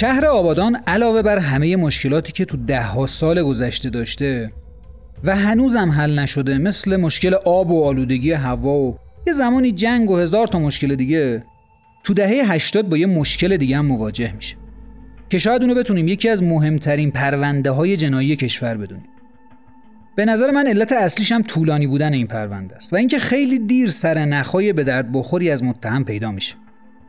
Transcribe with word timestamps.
شهر 0.00 0.26
آبادان 0.26 0.76
علاوه 0.86 1.22
بر 1.22 1.38
همه 1.38 1.76
مشکلاتی 1.76 2.32
که 2.32 2.44
تو 2.44 2.56
ده 2.56 2.82
ها 2.82 3.06
سال 3.06 3.42
گذشته 3.42 3.90
داشته 3.90 4.52
و 5.24 5.36
هنوزم 5.36 5.90
حل 5.90 6.18
نشده 6.18 6.58
مثل 6.58 6.96
مشکل 6.96 7.34
آب 7.34 7.70
و 7.70 7.84
آلودگی 7.84 8.32
هوا 8.32 8.76
و 8.76 8.98
یه 9.26 9.32
زمانی 9.32 9.72
جنگ 9.72 10.10
و 10.10 10.16
هزار 10.16 10.46
تا 10.46 10.58
مشکل 10.58 10.94
دیگه 10.94 11.44
تو 12.04 12.14
دهه 12.14 12.52
80 12.52 12.88
با 12.88 12.96
یه 12.96 13.06
مشکل 13.06 13.56
دیگه 13.56 13.76
هم 13.76 13.86
مواجه 13.86 14.32
میشه 14.32 14.56
که 15.30 15.38
شاید 15.38 15.62
اونو 15.62 15.74
بتونیم 15.74 16.08
یکی 16.08 16.28
از 16.28 16.42
مهمترین 16.42 17.10
پرونده 17.10 17.70
های 17.70 17.96
جنایی 17.96 18.36
کشور 18.36 18.74
بدونیم. 18.74 19.08
به 20.16 20.24
نظر 20.24 20.50
من 20.50 20.66
علت 20.66 20.92
اصلیش 20.92 21.32
هم 21.32 21.42
طولانی 21.42 21.86
بودن 21.86 22.12
این 22.12 22.26
پرونده 22.26 22.76
است 22.76 22.92
و 22.92 22.96
اینکه 22.96 23.18
خیلی 23.18 23.58
دیر 23.58 23.90
سر 23.90 24.18
نخای 24.18 24.72
به 24.72 24.84
درد 24.84 25.12
بخوری 25.12 25.50
از 25.50 25.64
متهم 25.64 26.04
پیدا 26.04 26.30
میشه. 26.30 26.54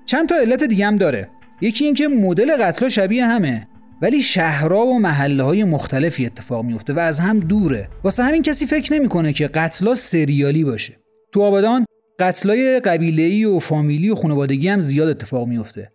چند 0.05 0.29
تا 0.29 0.35
علت 0.35 0.63
دیگه 0.63 0.87
هم 0.87 0.95
داره. 0.95 1.29
یکی 1.61 1.85
اینکه 1.85 2.07
مدل 2.07 2.57
قتل 2.57 2.89
شبیه 2.89 3.25
همه 3.25 3.67
ولی 4.01 4.21
شهرها 4.21 4.85
و 4.85 4.99
محله 4.99 5.43
های 5.43 5.63
مختلفی 5.63 6.25
اتفاق 6.25 6.65
میفته 6.65 6.93
و 6.93 6.99
از 6.99 7.19
هم 7.19 7.39
دوره. 7.39 7.89
واسه 8.03 8.23
همین 8.23 8.41
کسی 8.41 8.65
فکر 8.65 8.93
نمی‌کنه 8.93 9.33
که 9.33 9.47
قتلا 9.47 9.95
سریالی 9.95 10.63
باشه. 10.63 10.97
تو 11.33 11.41
آبادان 11.41 11.85
قتلای 12.19 12.79
قبیله‌ای 12.79 13.45
و 13.45 13.59
فامیلی 13.59 14.09
و 14.09 14.15
خانوادگی 14.15 14.67
هم 14.67 14.79
زیاد 14.79 15.07
اتفاق 15.07 15.47
میفته 15.47 15.89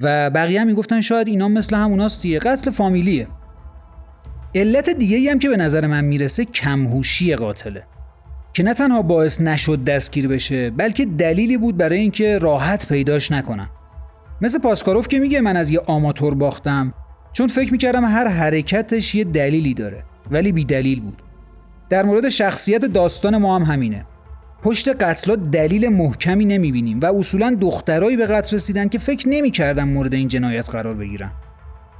و 0.00 0.30
بقیه 0.30 0.60
هم 0.60 0.66
می‌گفتن 0.66 1.00
شاید 1.00 1.28
اینا 1.28 1.48
مثل 1.48 1.76
هموناست 1.76 2.22
دیگه 2.22 2.38
قتل 2.38 2.70
فامیلیه. 2.70 3.26
علت 4.54 4.90
دیگه 4.90 5.16
ای 5.16 5.28
هم 5.28 5.38
که 5.38 5.48
به 5.48 5.56
نظر 5.56 5.86
من 5.86 6.04
می‌رسه 6.04 6.44
کمهوشی 6.44 7.36
قاتله. 7.36 7.82
که 8.54 8.62
نه 8.62 8.74
تنها 8.74 9.02
باعث 9.02 9.40
نشد 9.40 9.84
دستگیر 9.84 10.28
بشه 10.28 10.70
بلکه 10.70 11.04
دلیلی 11.04 11.58
بود 11.58 11.76
برای 11.76 11.98
اینکه 11.98 12.38
راحت 12.38 12.88
پیداش 12.88 13.32
نکنن. 13.32 13.68
مثل 14.42 14.58
پاسکاروف 14.58 15.08
که 15.08 15.18
میگه 15.18 15.40
من 15.40 15.56
از 15.56 15.70
یه 15.70 15.80
آماتور 15.86 16.34
باختم. 16.34 16.94
چون 17.32 17.48
فکر 17.48 17.72
می‌کردم 17.72 18.04
هر 18.04 18.28
حرکتش 18.28 19.14
یه 19.14 19.24
دلیلی 19.24 19.74
داره 19.74 20.02
ولی 20.30 20.52
بی 20.52 20.64
دلیل 20.64 21.00
بود. 21.00 21.22
در 21.90 22.02
مورد 22.02 22.28
شخصیت 22.28 22.84
داستان 22.84 23.36
ما 23.36 23.58
هم 23.58 23.62
همینه. 23.62 24.06
پشت 24.62 25.02
قتلا 25.02 25.36
دلیل 25.36 25.88
محکمی 25.88 26.44
نمی‌بینیم 26.44 27.00
و 27.00 27.04
اصولا 27.04 27.56
دخترایی 27.60 28.16
به 28.16 28.26
قتل 28.26 28.56
رسیدن 28.56 28.88
که 28.88 28.98
فکر 28.98 29.28
نمی‌کردن 29.28 29.84
مورد 29.84 30.14
این 30.14 30.28
جنایت 30.28 30.70
قرار 30.70 30.94
بگیرن. 30.94 31.30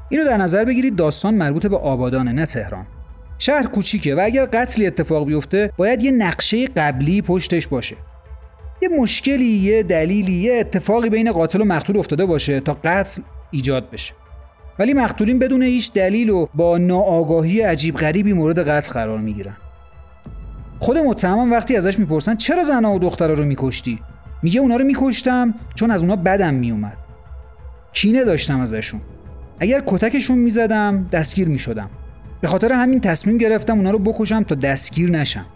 اینو 0.08 0.24
در 0.24 0.36
نظر 0.36 0.64
بگیرید 0.64 0.96
داستان 0.96 1.34
مربوط 1.34 1.66
به 1.66 1.77
آبادانه 1.77 2.32
نه 2.32 2.46
تهران. 2.46 2.86
شهر 3.38 3.66
کوچیکه 3.66 4.14
و 4.14 4.20
اگر 4.24 4.46
قتلی 4.46 4.86
اتفاق 4.86 5.27
بیفته 5.27 5.72
باید 5.77 6.02
یه 6.02 6.10
نقشه 6.10 6.66
قبلی 6.66 7.22
پشتش 7.22 7.66
باشه. 7.66 7.96
یه 8.83 8.88
مشکلی 8.88 9.44
یه 9.44 9.83
دلیلی 9.83 10.33
یه 10.33 10.61
اتفاقی 10.61 11.11
بین 11.11 11.33
قاتل 11.33 11.61
و 11.61 11.64
مقتول 11.64 11.97
افتاده 11.97 12.27
باشه 12.27 12.61
تا 12.61 12.78
قتل 12.84 13.22
ایجاد 13.50 13.91
بشه. 13.91 14.14
ولی 14.78 14.94
مقتولین 14.94 15.39
بدون 15.39 15.62
هیچ 15.62 15.92
دلیل 15.92 16.30
و 16.30 16.47
با 16.55 16.78
ناآگاهی 16.78 17.61
عجیب 17.61 17.97
غریبی 17.97 18.33
مورد 18.33 18.69
قتل 18.69 18.92
قرار 18.92 19.19
می‌گیرن. 19.19 19.56
خود 20.78 20.98
متهم 20.98 21.52
وقتی 21.52 21.77
ازش 21.77 21.98
می‌پرسن 21.98 22.36
چرا 22.36 22.64
زنها 22.64 22.94
و 22.94 22.98
دخترها 22.98 23.33
رو 23.33 23.44
میکشتی؟ 23.44 23.98
میگه 24.42 24.61
اونا 24.61 24.77
رو 24.77 24.84
میکشتم 24.84 25.55
چون 25.74 25.91
از 25.91 26.02
اونا 26.02 26.17
بدم 26.17 26.55
میومد 26.55 26.96
کینه 27.92 28.24
داشتم 28.24 28.61
ازشون. 28.61 29.01
اگر 29.61 29.83
کتکشون 29.86 30.39
می‌زدم 30.39 31.08
دستگیر 31.12 31.48
می‌شدم. 31.48 31.90
به 32.40 32.48
خاطر 32.48 32.73
همین 32.73 33.01
تصمیم 33.01 33.39
گرفتم 33.39 33.77
اونا 33.77 33.90
رو 33.90 33.98
بکشم 33.98 34.42
تا 34.42 34.55
دستگیر 34.55 35.11
نشم. 35.11 35.46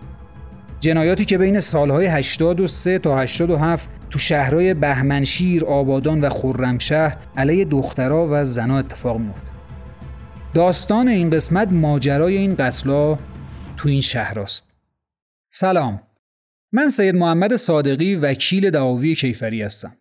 جنایاتی 0.81 1.25
که 1.25 1.39
بین 1.39 1.61
سالهای 1.61 2.07
83 2.07 2.99
تا 2.99 3.19
87 3.19 3.91
تو 4.11 4.19
شهرهای 4.19 4.75
بهمنشیر، 4.75 5.65
آبادان 5.65 6.21
و 6.21 6.29
خرمشهر 6.29 7.17
علیه 7.37 7.65
دخترها 7.65 8.29
و 8.31 8.45
زنها 8.45 8.79
اتفاق 8.79 9.19
میفته. 9.19 9.51
داستان 10.55 11.09
این 11.09 11.31
قسمت 11.31 11.73
ماجرای 11.73 12.37
این 12.37 12.55
قتلا 12.55 13.17
تو 13.77 13.89
این 13.89 14.01
شهر 14.01 14.41
است. 14.41 14.71
سلام. 15.53 16.01
من 16.73 16.89
سید 16.89 17.15
محمد 17.15 17.57
صادقی 17.57 18.15
وکیل 18.15 18.71
دعاوی 18.71 19.15
کیفری 19.15 19.63
هستم 19.63 19.97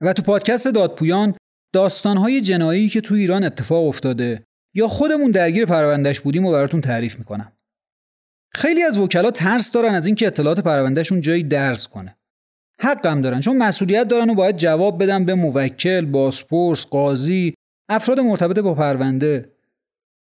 و 0.00 0.12
تو 0.12 0.22
پادکست 0.22 0.68
دادپویان 0.68 1.34
داستانهای 1.74 2.40
جنایی 2.40 2.88
که 2.88 3.00
تو 3.00 3.14
ایران 3.14 3.44
اتفاق 3.44 3.86
افتاده 3.86 4.44
یا 4.74 4.88
خودمون 4.88 5.30
درگیر 5.30 5.66
پروندهش 5.66 6.20
بودیم 6.20 6.46
و 6.46 6.52
براتون 6.52 6.80
تعریف 6.80 7.18
می‌کنم. 7.18 7.52
خیلی 8.54 8.82
از 8.82 8.98
وکلا 8.98 9.30
ترس 9.30 9.72
دارن 9.72 9.94
از 9.94 10.06
اینکه 10.06 10.26
اطلاعات 10.26 10.60
پروندهشون 10.60 11.20
جایی 11.20 11.42
درس 11.42 11.88
کنه. 11.88 12.16
حقم 12.80 13.22
دارن 13.22 13.40
چون 13.40 13.56
مسئولیت 13.56 14.08
دارن 14.08 14.30
و 14.30 14.34
باید 14.34 14.56
جواب 14.56 15.02
بدن 15.02 15.24
به 15.24 15.34
موکل، 15.34 16.04
بازپرس، 16.04 16.86
قاضی، 16.86 17.54
افراد 17.88 18.20
مرتبط 18.20 18.58
با 18.58 18.74
پرونده. 18.74 19.52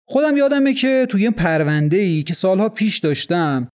خودم 0.09 0.37
یادمه 0.37 0.75
که 0.75 1.07
توی 1.09 1.23
یه 1.23 1.31
پرونده 1.31 1.97
ای 1.97 2.23
که 2.23 2.35
سالها 2.35 2.69
پیش 2.69 2.99
داشتم 2.99 3.69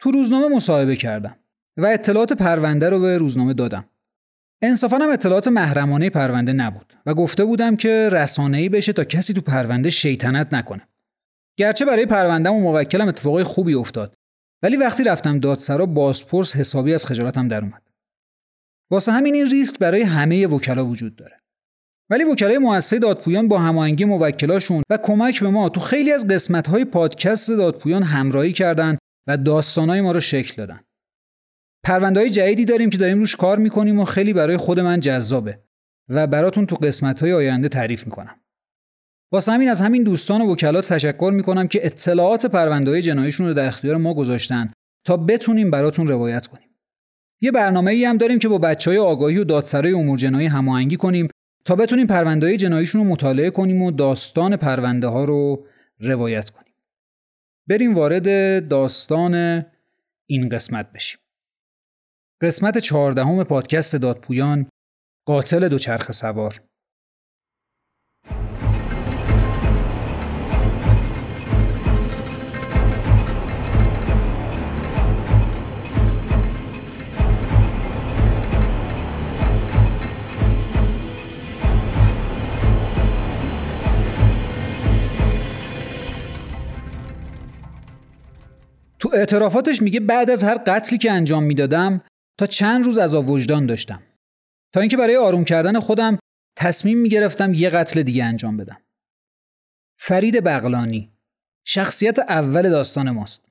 تو 0.00 0.10
روزنامه 0.10 0.56
مصاحبه 0.56 0.96
کردم 0.96 1.36
و 1.76 1.86
اطلاعات 1.86 2.32
پرونده 2.32 2.90
رو 2.90 3.00
به 3.00 3.18
روزنامه 3.18 3.54
دادم. 3.54 3.84
انصافا 4.62 4.96
هم 4.96 5.10
اطلاعات 5.10 5.48
محرمانه 5.48 6.10
پرونده 6.10 6.52
نبود 6.52 6.92
و 7.06 7.14
گفته 7.14 7.44
بودم 7.44 7.76
که 7.76 8.08
رسانه‌ای 8.12 8.68
بشه 8.68 8.92
تا 8.92 9.04
کسی 9.04 9.32
تو 9.32 9.40
پرونده 9.40 9.90
شیطنت 9.90 10.54
نکنه. 10.54 10.88
گرچه 11.58 11.84
برای 11.84 12.06
پروندهم 12.06 12.54
و 12.54 12.60
موکلم 12.60 13.08
اتفاقای 13.08 13.44
خوبی 13.44 13.74
افتاد 13.74 14.14
ولی 14.62 14.76
وقتی 14.76 15.04
رفتم 15.04 15.40
دادسرا 15.40 15.86
بازپرس 15.86 16.56
حسابی 16.56 16.94
از 16.94 17.06
خجالتم 17.06 17.48
در 17.48 17.60
اومد. 17.60 17.82
واسه 18.90 19.12
همین 19.12 19.34
این 19.34 19.50
ریسک 19.50 19.78
برای 19.78 20.02
همه 20.02 20.46
وکلا 20.46 20.86
وجود 20.86 21.16
داره. 21.16 21.40
ولی 22.10 22.24
وکلای 22.24 22.58
مؤسسه 22.58 22.98
دادپویان 22.98 23.48
با 23.48 23.58
هماهنگی 23.58 24.04
موکلاشون 24.04 24.82
و 24.90 24.96
کمک 24.96 25.40
به 25.40 25.48
ما 25.50 25.68
تو 25.68 25.80
خیلی 25.80 26.12
از 26.12 26.28
قسمت‌های 26.28 26.84
پادکست 26.84 27.50
دادپویان 27.50 28.02
همراهی 28.02 28.52
کردن 28.52 28.98
و 29.28 29.36
داستانای 29.36 30.00
ما 30.00 30.12
رو 30.12 30.20
شکل 30.20 30.54
دادن. 30.56 30.80
پروندهای 31.84 32.30
جدیدی 32.30 32.64
داریم 32.64 32.90
که 32.90 32.98
داریم 32.98 33.18
روش 33.18 33.36
کار 33.36 33.58
می‌کنیم 33.58 34.00
و 34.00 34.04
خیلی 34.04 34.32
برای 34.32 34.56
خود 34.56 34.80
من 34.80 35.00
جذابه 35.00 35.58
و 36.08 36.26
براتون 36.26 36.66
تو 36.66 36.76
قسمت‌های 36.76 37.32
آینده 37.32 37.68
تعریف 37.68 38.06
می‌کنم. 38.06 38.40
واسه 39.32 39.52
همین 39.52 39.68
از 39.68 39.80
همین 39.80 40.04
دوستان 40.04 40.40
و 40.40 40.52
وکلات 40.52 40.92
تشکر 40.92 41.30
می‌کنم 41.34 41.68
که 41.68 41.86
اطلاعات 41.86 42.46
پروندهای 42.46 43.02
جناییشون 43.02 43.46
رو 43.46 43.54
در 43.54 43.66
اختیار 43.66 43.96
ما 43.96 44.14
گذاشتن 44.14 44.72
تا 45.04 45.16
بتونیم 45.16 45.70
براتون 45.70 46.08
روایت 46.08 46.46
کنیم. 46.46 46.68
یه 47.40 47.50
برنامه 47.52 47.90
ای 47.90 48.04
هم 48.04 48.16
داریم 48.16 48.38
که 48.38 48.48
با 48.48 48.58
بچه 48.58 48.90
های 48.90 48.98
آگاهی 48.98 49.38
و 49.38 49.44
دادسرای 49.44 49.92
امور 49.92 50.18
جنایی 50.18 50.46
هماهنگی 50.46 50.96
کنیم 50.96 51.28
تا 51.64 51.76
بتونیم 51.76 52.06
پروندهای 52.06 52.56
جناییشون 52.56 53.00
رو 53.00 53.10
مطالعه 53.10 53.50
کنیم 53.50 53.82
و 53.82 53.90
داستان 53.90 54.56
پرونده 54.56 55.06
ها 55.06 55.24
رو 55.24 55.66
روایت 56.00 56.50
کنیم. 56.50 56.74
بریم 57.66 57.94
وارد 57.94 58.68
داستان 58.68 59.64
این 60.26 60.48
قسمت 60.48 60.92
بشیم. 60.92 61.20
قسمت 62.42 62.78
چهاردهم 62.78 63.44
پادکست 63.44 63.96
دادپویان 63.96 64.66
قاتل 65.26 65.68
دوچرخه 65.68 66.12
سوار 66.12 66.60
تو 89.00 89.10
اعترافاتش 89.14 89.82
میگه 89.82 90.00
بعد 90.00 90.30
از 90.30 90.44
هر 90.44 90.58
قتلی 90.58 90.98
که 90.98 91.12
انجام 91.12 91.44
می‌دادم 91.44 92.00
تا 92.38 92.46
چند 92.46 92.84
روز 92.84 92.98
از 92.98 93.14
وجدان 93.14 93.66
داشتم. 93.66 94.02
تا 94.74 94.80
اینکه 94.80 94.96
برای 94.96 95.16
آروم 95.16 95.44
کردن 95.44 95.80
خودم 95.80 96.18
تصمیم 96.56 96.98
می‌گرفتم 96.98 97.54
یه 97.54 97.70
قتل 97.70 98.02
دیگه 98.02 98.24
انجام 98.24 98.56
بدم. 98.56 98.80
فرید 100.00 100.44
بغلانی 100.44 101.12
شخصیت 101.66 102.18
اول 102.18 102.70
داستان 102.70 103.10
ماست. 103.10 103.48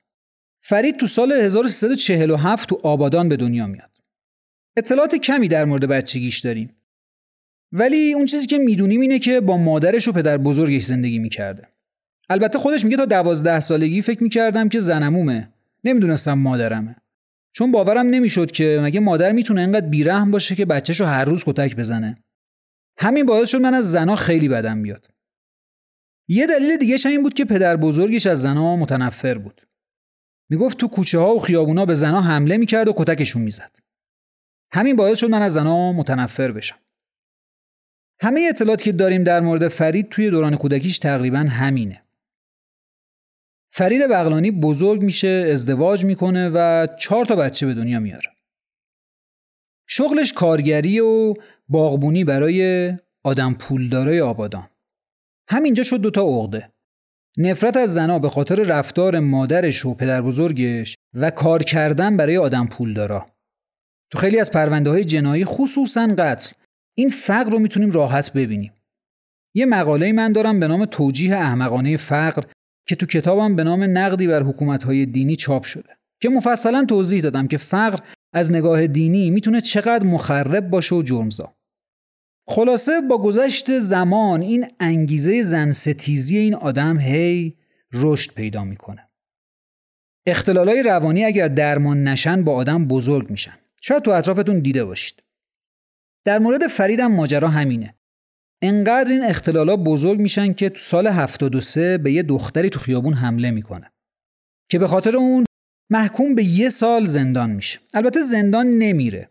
فرید 0.62 0.96
تو 0.96 1.06
سال 1.06 1.32
1347 1.32 2.68
تو 2.68 2.80
آبادان 2.82 3.28
به 3.28 3.36
دنیا 3.36 3.66
میاد. 3.66 3.90
اطلاعات 4.76 5.14
کمی 5.14 5.48
در 5.48 5.64
مورد 5.64 5.84
بچگیش 5.84 6.38
داریم. 6.38 6.76
ولی 7.72 8.12
اون 8.12 8.26
چیزی 8.26 8.46
که 8.46 8.58
می‌دونیم 8.58 9.00
اینه 9.00 9.18
که 9.18 9.40
با 9.40 9.56
مادرش 9.56 10.08
و 10.08 10.12
پدر 10.12 10.38
بزرگش 10.38 10.84
زندگی 10.84 11.18
می‌کرده. 11.18 11.68
البته 12.30 12.58
خودش 12.58 12.84
میگه 12.84 12.96
تا 12.96 13.04
دوازده 13.04 13.60
سالگی 13.60 14.02
فکر 14.02 14.22
می‌کردم 14.22 14.68
که 14.68 14.80
زنمومه. 14.80 15.52
نمی‌دونستم 15.84 16.32
مادرمه. 16.32 16.96
چون 17.52 17.72
باورم 17.72 18.06
نمی‌شد 18.06 18.50
که 18.50 18.80
مگه 18.82 19.00
مادر 19.00 19.32
می‌تونه 19.32 19.60
انقدر 19.60 19.86
بیرحم 19.86 20.30
باشه 20.30 20.54
که 20.54 20.64
بچهشو 20.64 21.04
هر 21.04 21.24
روز 21.24 21.44
کتک 21.44 21.76
بزنه. 21.76 22.16
همین 22.98 23.26
باعث 23.26 23.48
شد 23.48 23.60
من 23.60 23.74
از 23.74 23.92
زنا 23.92 24.16
خیلی 24.16 24.48
بدم 24.48 24.82
بیاد. 24.82 25.10
یه 26.28 26.46
دلیل 26.46 26.76
دیگه 26.76 26.96
این 27.06 27.22
بود 27.22 27.34
که 27.34 27.44
پدر 27.44 27.76
بزرگش 27.76 28.26
از 28.26 28.42
زنا 28.42 28.76
متنفر 28.76 29.38
بود. 29.38 29.68
می‌گفت 30.50 30.78
تو 30.78 30.88
کوچه 30.88 31.18
ها 31.18 31.34
و 31.34 31.40
خیابونا 31.40 31.86
به 31.86 31.94
زنا 31.94 32.20
حمله 32.20 32.56
می‌کرد 32.56 32.88
و 32.88 32.94
کتکشون 32.96 33.42
می‌زد. 33.42 33.76
همین 34.72 34.96
باعث 34.96 35.18
شد 35.18 35.30
من 35.30 35.42
از 35.42 35.52
زنا 35.52 35.92
متنفر 35.92 36.52
بشم. 36.52 36.78
همه 38.20 38.46
اطلاعاتی 38.48 38.84
که 38.84 38.92
داریم 38.92 39.24
در 39.24 39.40
مورد 39.40 39.68
فرید 39.68 40.08
توی 40.08 40.30
دوران 40.30 40.56
کودکیش 40.56 40.98
تقریبا 40.98 41.38
همینه. 41.38 42.02
فرید 43.72 44.02
بغلانی 44.10 44.50
بزرگ 44.50 45.02
میشه، 45.02 45.48
ازدواج 45.52 46.04
می‌کنه 46.04 46.50
و 46.54 46.86
چهار 46.98 47.24
تا 47.24 47.36
بچه 47.36 47.66
به 47.66 47.74
دنیا 47.74 48.00
میاره. 48.00 48.30
شغلش 49.88 50.32
کارگری 50.32 51.00
و 51.00 51.34
باغبونی 51.68 52.24
برای 52.24 52.92
آدم 53.24 53.54
پولدارای 53.54 54.20
آبادان. 54.20 54.68
همینجا 55.48 55.82
شد 55.82 55.96
دوتا 55.96 56.22
عقده. 56.22 56.72
نفرت 57.36 57.76
از 57.76 57.94
زنا 57.94 58.18
به 58.18 58.28
خاطر 58.28 58.54
رفتار 58.54 59.20
مادرش 59.20 59.86
و 59.86 59.94
پدر 59.94 60.22
بزرگش 60.22 60.96
و 61.14 61.30
کار 61.30 61.62
کردن 61.62 62.16
برای 62.16 62.36
آدم 62.36 62.66
پولدارا. 62.66 63.26
تو 64.10 64.18
خیلی 64.18 64.40
از 64.40 64.50
پرونده 64.50 64.90
های 64.90 65.04
جنایی 65.04 65.44
خصوصا 65.44 66.14
قتل 66.18 66.52
این 66.96 67.08
فقر 67.08 67.50
رو 67.50 67.58
می‌تونیم 67.58 67.90
راحت 67.90 68.32
ببینیم. 68.32 68.72
یه 69.54 69.66
مقاله 69.66 70.12
من 70.12 70.32
دارم 70.32 70.60
به 70.60 70.68
نام 70.68 70.84
توجیه 70.84 71.36
احمقانه 71.36 71.96
فقر 71.96 72.42
که 72.88 72.96
تو 72.96 73.06
کتابم 73.06 73.56
به 73.56 73.64
نام 73.64 73.98
نقدی 73.98 74.26
بر 74.26 74.42
حکومت‌های 74.42 75.06
دینی 75.06 75.36
چاپ 75.36 75.64
شده 75.64 75.96
که 76.20 76.28
مفصلا 76.28 76.84
توضیح 76.88 77.22
دادم 77.22 77.46
که 77.46 77.58
فقر 77.58 77.98
از 78.32 78.52
نگاه 78.52 78.86
دینی 78.86 79.30
می‌تونه 79.30 79.60
چقدر 79.60 80.04
مخرب 80.04 80.70
باشه 80.70 80.94
و 80.94 81.02
جرمزا. 81.02 81.54
خلاصه 82.48 83.00
با 83.00 83.18
گذشت 83.18 83.78
زمان 83.78 84.42
این 84.42 84.66
انگیزه 84.80 85.42
زنستیزی 85.42 86.38
این 86.38 86.54
آدم 86.54 86.98
هی 86.98 87.56
رشد 87.92 88.34
پیدا 88.34 88.64
می‌کنه. 88.64 89.08
اختلالای 90.26 90.82
روانی 90.82 91.24
اگر 91.24 91.48
درمان 91.48 92.04
نشن 92.04 92.44
با 92.44 92.54
آدم 92.54 92.88
بزرگ 92.88 93.30
میشن. 93.30 93.58
شاید 93.80 94.02
تو 94.02 94.10
اطرافتون 94.10 94.60
دیده 94.60 94.84
باشید. 94.84 95.22
در 96.24 96.38
مورد 96.38 96.66
فریدم 96.66 97.12
ماجرا 97.12 97.48
همینه. 97.48 97.94
انقدر 98.62 99.10
این 99.10 99.24
اختلالا 99.24 99.76
بزرگ 99.76 100.20
میشن 100.20 100.52
که 100.52 100.68
تو 100.68 100.78
سال 100.78 101.06
73 101.06 101.98
به 101.98 102.12
یه 102.12 102.22
دختری 102.22 102.70
تو 102.70 102.78
خیابون 102.78 103.14
حمله 103.14 103.50
می‌کنه. 103.50 103.92
که 104.70 104.78
به 104.78 104.86
خاطر 104.86 105.16
اون 105.16 105.44
محکوم 105.92 106.34
به 106.34 106.44
یه 106.44 106.68
سال 106.68 107.06
زندان 107.06 107.50
میشه. 107.50 107.78
البته 107.94 108.22
زندان 108.22 108.66
نمیره. 108.66 109.30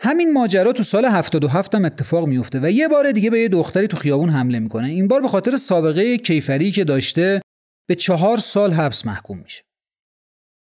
همین 0.00 0.32
ماجرا 0.32 0.72
تو 0.72 0.82
سال 0.82 1.04
77 1.04 1.74
هم 1.74 1.84
اتفاق 1.84 2.26
میفته 2.26 2.60
و 2.60 2.70
یه 2.70 2.88
بار 2.88 3.12
دیگه 3.12 3.30
به 3.30 3.40
یه 3.40 3.48
دختری 3.48 3.88
تو 3.88 3.96
خیابون 3.96 4.30
حمله 4.30 4.58
می‌کنه. 4.58 4.88
این 4.88 5.08
بار 5.08 5.20
به 5.20 5.28
خاطر 5.28 5.56
سابقه 5.56 6.18
کیفری 6.18 6.70
که 6.70 6.84
داشته 6.84 7.40
به 7.88 7.94
چهار 7.94 8.38
سال 8.38 8.72
حبس 8.72 9.06
محکوم 9.06 9.38
میشه. 9.38 9.62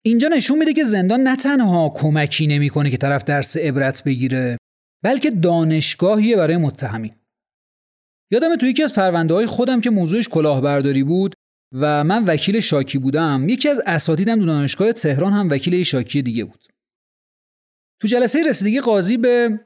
اینجا 0.05 0.27
نشون 0.27 0.57
میده 0.57 0.73
که 0.73 0.83
زندان 0.83 1.19
نه 1.19 1.35
تنها 1.35 1.93
کمکی 1.95 2.47
نمی‌کنه 2.47 2.89
که 2.89 2.97
طرف 2.97 3.23
درس 3.23 3.57
عبرت 3.57 4.03
بگیره 4.03 4.57
بلکه 5.03 5.29
دانشگاهیه 5.29 6.35
برای 6.37 6.57
متهمین. 6.57 7.15
یادم 8.31 8.55
تو 8.55 8.65
یکی 8.65 8.83
از 8.83 8.93
پرونده 8.93 9.33
های 9.33 9.45
خودم 9.45 9.81
که 9.81 9.89
موضوعش 9.89 10.29
کلاهبرداری 10.29 11.03
بود 11.03 11.35
و 11.71 12.03
من 12.03 12.25
وکیل 12.25 12.59
شاکی 12.59 12.97
بودم 12.97 13.49
یکی 13.49 13.69
از 13.69 13.81
اساتیدم 13.85 14.39
دو 14.39 14.45
دانشگاه 14.45 14.93
تهران 14.93 15.33
هم 15.33 15.49
وکیل 15.49 15.83
شاکی 15.83 16.21
دیگه 16.21 16.43
بود. 16.43 16.67
تو 18.01 18.07
جلسه 18.07 18.43
رسیدگی 18.43 18.79
قاضی 18.79 19.17
به 19.17 19.59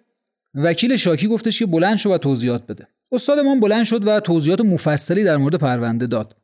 وکیل 0.56 0.98
شاکی 0.98 1.28
گفتش 1.28 1.60
که 1.60 1.66
بلند 1.66 1.98
شو 1.98 2.14
و 2.14 2.18
توضیحات 2.18 2.68
بده. 2.68 2.88
استادمان 3.12 3.60
بلند 3.60 3.86
شد 3.86 4.08
و 4.08 4.20
توضیحات 4.20 4.62
مفصلی 4.62 5.24
در 5.24 5.38
مورد 5.38 5.56
پرونده 5.56 6.08
داد 6.08 6.36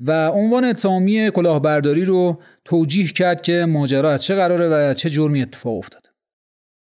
و 0.00 0.28
عنوان 0.28 0.64
اتهامی 0.64 1.30
کلاهبرداری 1.30 2.04
رو 2.04 2.42
توجیه 2.64 3.08
کرد 3.08 3.42
که 3.42 3.64
ماجرا 3.68 4.10
از 4.10 4.24
چه 4.24 4.34
قراره 4.34 4.68
و 4.68 4.94
چه 4.94 5.10
جرمی 5.10 5.42
اتفاق 5.42 5.78
افتاد 5.78 6.10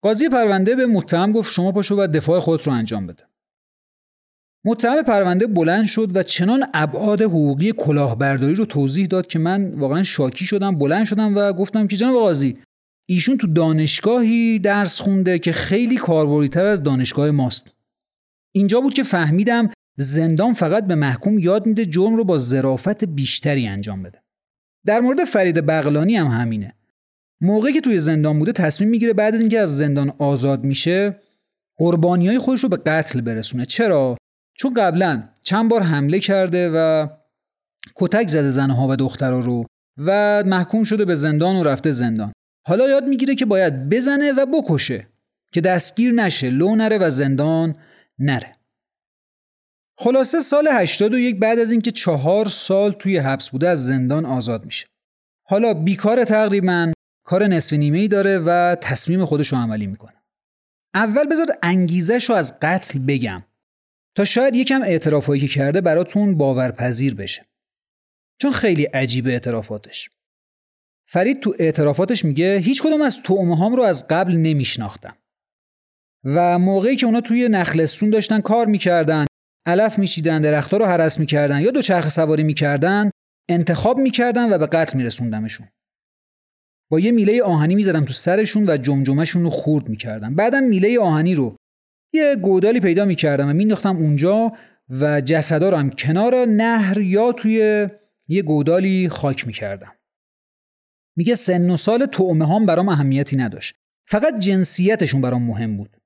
قاضی 0.02 0.30
پرونده 0.30 0.76
به 0.76 0.86
متهم 0.86 1.32
گفت 1.32 1.54
شما 1.54 1.72
پاشو 1.72 1.96
و 1.96 2.08
دفاع 2.08 2.40
خودت 2.40 2.68
رو 2.68 2.74
انجام 2.74 3.08
بده. 3.08 3.24
متهم 4.66 5.02
پرونده 5.02 5.48
بلند 5.48 5.86
شد 5.86 6.12
و 6.16 6.24
چنان 6.24 6.66
ابعاد 6.74 7.22
حقوقی 7.22 7.72
کلاهبرداری 7.72 8.56
رو 8.56 8.66
توضیح 8.66 9.08
داد 9.08 9.28
که 9.28 9.40
من 9.40 9.74
واقعا 9.74 10.04
شاکی 10.04 10.46
شدم 10.46 10.78
بلند 10.78 11.06
شدم 11.06 11.38
و 11.38 11.54
گفتم 11.54 11.88
که 11.88 11.96
جناب 11.96 12.16
قاضی 12.16 12.58
ایشون 13.10 13.38
تو 13.38 13.48
دانشگاهی 13.48 14.60
درس 14.60 15.02
خونده 15.02 15.40
که 15.40 15.52
خیلی 15.52 15.96
کاربردیتر 15.96 16.66
از 16.66 16.84
دانشگاه 16.84 17.32
ماست. 17.32 17.76
اینجا 18.52 18.82
بود 18.82 18.94
که 18.94 19.04
فهمیدم 19.04 19.70
زندان 19.98 20.54
فقط 20.54 20.88
به 20.88 20.96
محکوم 20.96 21.40
یاد 21.40 21.66
میده 21.66 21.86
جرم 21.86 22.16
رو 22.16 22.24
با 22.24 22.38
ظرافت 22.38 23.04
بیشتری 23.04 23.68
انجام 23.68 24.04
بده. 24.04 24.22
در 24.86 25.00
مورد 25.00 25.24
فرید 25.24 25.66
بغلانی 25.66 26.16
هم 26.16 26.28
همینه. 26.28 26.74
موقعی 27.42 27.74
که 27.74 27.82
توی 27.82 28.00
زندان 28.00 28.40
بوده 28.40 28.52
تصمیم 28.52 28.90
می‌گیره 28.90 29.14
بعد 29.14 29.34
از 29.34 29.40
اینکه 29.40 29.60
از 29.60 29.78
زندان 29.78 30.14
آزاد 30.18 30.64
میشه 30.64 31.20
قربانی 31.78 32.28
های 32.28 32.40
خودش 32.40 32.64
رو 32.64 32.70
به 32.70 32.78
قتل 32.78 33.22
برسونه. 33.22 33.66
چرا؟ 33.66 34.17
چون 34.58 34.74
قبلا 34.74 35.30
چند 35.44 35.70
بار 35.70 35.82
حمله 35.82 36.20
کرده 36.20 36.70
و 36.70 37.08
کتک 37.96 38.28
زده 38.28 38.50
زنها 38.50 38.88
و 38.88 38.96
دخترها 38.96 39.40
رو 39.40 39.66
و 39.98 40.44
محکوم 40.46 40.84
شده 40.84 41.06
به 41.06 41.16
زندان 41.16 41.56
و 41.56 41.64
رفته 41.64 41.92
زندان. 41.92 42.34
حالا 42.68 42.90
یاد 42.90 43.08
می‌گیره 43.08 43.36
که 43.36 43.46
باید 43.46 43.90
بزنه 43.90 44.32
و 44.32 44.46
بکشه 44.46 45.08
که 45.54 45.62
دستگیر 45.62 46.14
نشه 46.14 46.50
لو 46.50 46.76
نره 46.76 46.98
و 46.98 47.10
زندان 47.10 47.76
نره. 48.20 48.56
خلاصه 50.00 50.40
سال 50.40 50.68
81 50.68 51.40
بعد 51.40 51.60
از 51.60 51.72
اینکه 51.72 51.92
چهار 51.92 52.46
سال 52.46 52.92
توی 52.92 53.18
حبس 53.18 53.50
بوده 53.50 53.70
از 53.70 53.88
زندان 53.88 54.26
آزاد 54.26 54.66
میشه. 54.66 54.88
حالا 55.48 55.74
بیکار 55.74 56.24
تقریبا 56.24 56.92
کار 57.26 57.48
نصف 57.48 57.74
نیمه 57.74 58.00
ای 58.00 58.08
داره 58.08 58.40
و 58.40 58.76
تصمیم 58.82 59.26
خودش 59.26 59.48
رو 59.48 59.58
عملی 59.58 59.88
می‌کنه. 59.88 60.24
اول 60.94 61.28
بذار 61.28 61.48
انگیزش 61.64 62.30
رو 62.30 62.36
از 62.36 62.60
قتل 62.62 63.00
بگم. 63.00 63.44
تا 64.18 64.26
شاید 64.26 64.56
یکم 64.56 64.82
اعترافایی 64.82 65.42
که 65.42 65.48
کرده 65.48 65.82
براتون 65.82 66.38
باورپذیر 66.38 67.16
بشه. 67.16 67.46
چون 68.42 68.52
خیلی 68.52 68.84
عجیبه 68.84 69.32
اعترافاتش. 69.32 70.10
فرید 71.10 71.40
تو 71.40 71.56
اعترافاتش 71.60 72.26
میگه 72.26 72.58
هیچ 72.58 72.84
کدوم 72.84 73.02
از 73.02 73.22
تومه 73.22 73.58
هام 73.58 73.76
رو 73.76 73.84
از 73.84 74.08
قبل 74.08 74.36
نمیشناختم. 74.36 75.18
و 76.24 76.60
موقعی 76.60 76.96
که 76.96 77.06
اونا 77.06 77.22
توی 77.22 77.48
نخلستون 77.50 78.10
داشتن 78.10 78.42
کار 78.42 78.68
می‌کردن 78.68 79.26
علف 79.68 80.00
میشیدن 80.00 80.42
درختها 80.42 80.78
رو 80.78 80.86
حرس 80.86 81.20
می‌کردن 81.20 81.62
یا 81.62 81.72
دو 81.72 81.82
چرخ 81.82 82.10
سواری 82.10 82.44
می‌کردن 82.44 83.12
انتخاب 83.50 83.98
می‌کردن 83.98 84.54
و 84.54 84.58
به 84.58 84.68
قتل 84.68 84.98
میرسوندمشون. 84.98 85.68
با 86.92 87.00
یه 87.00 87.12
میله 87.12 87.44
آهنی 87.44 87.76
می‌زدم 87.76 88.06
تو 88.06 88.14
سرشون 88.14 88.70
و 88.70 88.78
جمجمهشون 88.78 89.44
رو 89.44 89.50
خورد 89.50 89.90
می‌کردم. 89.90 90.36
بعدم 90.36 90.64
میله 90.64 91.00
آهنی 91.00 91.36
رو 91.36 91.56
یه 92.14 92.36
گودالی 92.36 92.80
پیدا 92.80 93.06
می‌کردم 93.06 93.50
و 93.50 93.54
مینداختم 93.54 93.98
اونجا 93.98 94.52
و 94.90 95.22
جسدا 95.22 95.70
رو 95.70 95.78
هم 95.78 95.90
کنار 95.90 96.46
نهر 96.46 96.98
یا 96.98 97.32
توی 97.32 97.88
یه 98.28 98.42
گودالی 98.42 99.10
خاک 99.10 99.48
می‌کردم. 99.48 99.96
میگه 101.18 101.36
سن 101.36 101.70
و 101.70 101.78
سال 101.78 102.06
تومه 102.06 102.56
هم 102.56 102.66
برام 102.66 102.90
اهمیتی 102.90 103.38
نداشت. 103.38 103.76
فقط 104.08 104.40
جنسیتشون 104.40 105.22
برام 105.22 105.44
مهم 105.44 105.78
بود. 105.78 105.98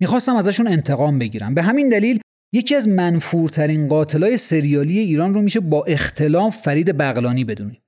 می‌خواستم 0.00 0.36
ازشون 0.36 0.68
انتقام 0.68 1.18
بگیرم. 1.18 1.54
به 1.54 1.62
همین 1.62 1.88
دلیل 1.88 2.20
یکی 2.52 2.74
از 2.74 2.88
منفورترین 2.88 3.88
قاتلای 3.88 4.36
سریالی 4.36 4.98
ایران 4.98 5.34
رو 5.34 5.42
میشه 5.42 5.60
با 5.60 5.84
اختلاف 5.84 6.56
فرید 6.56 6.98
بغلانی 6.98 7.44
بدونیم 7.44 7.82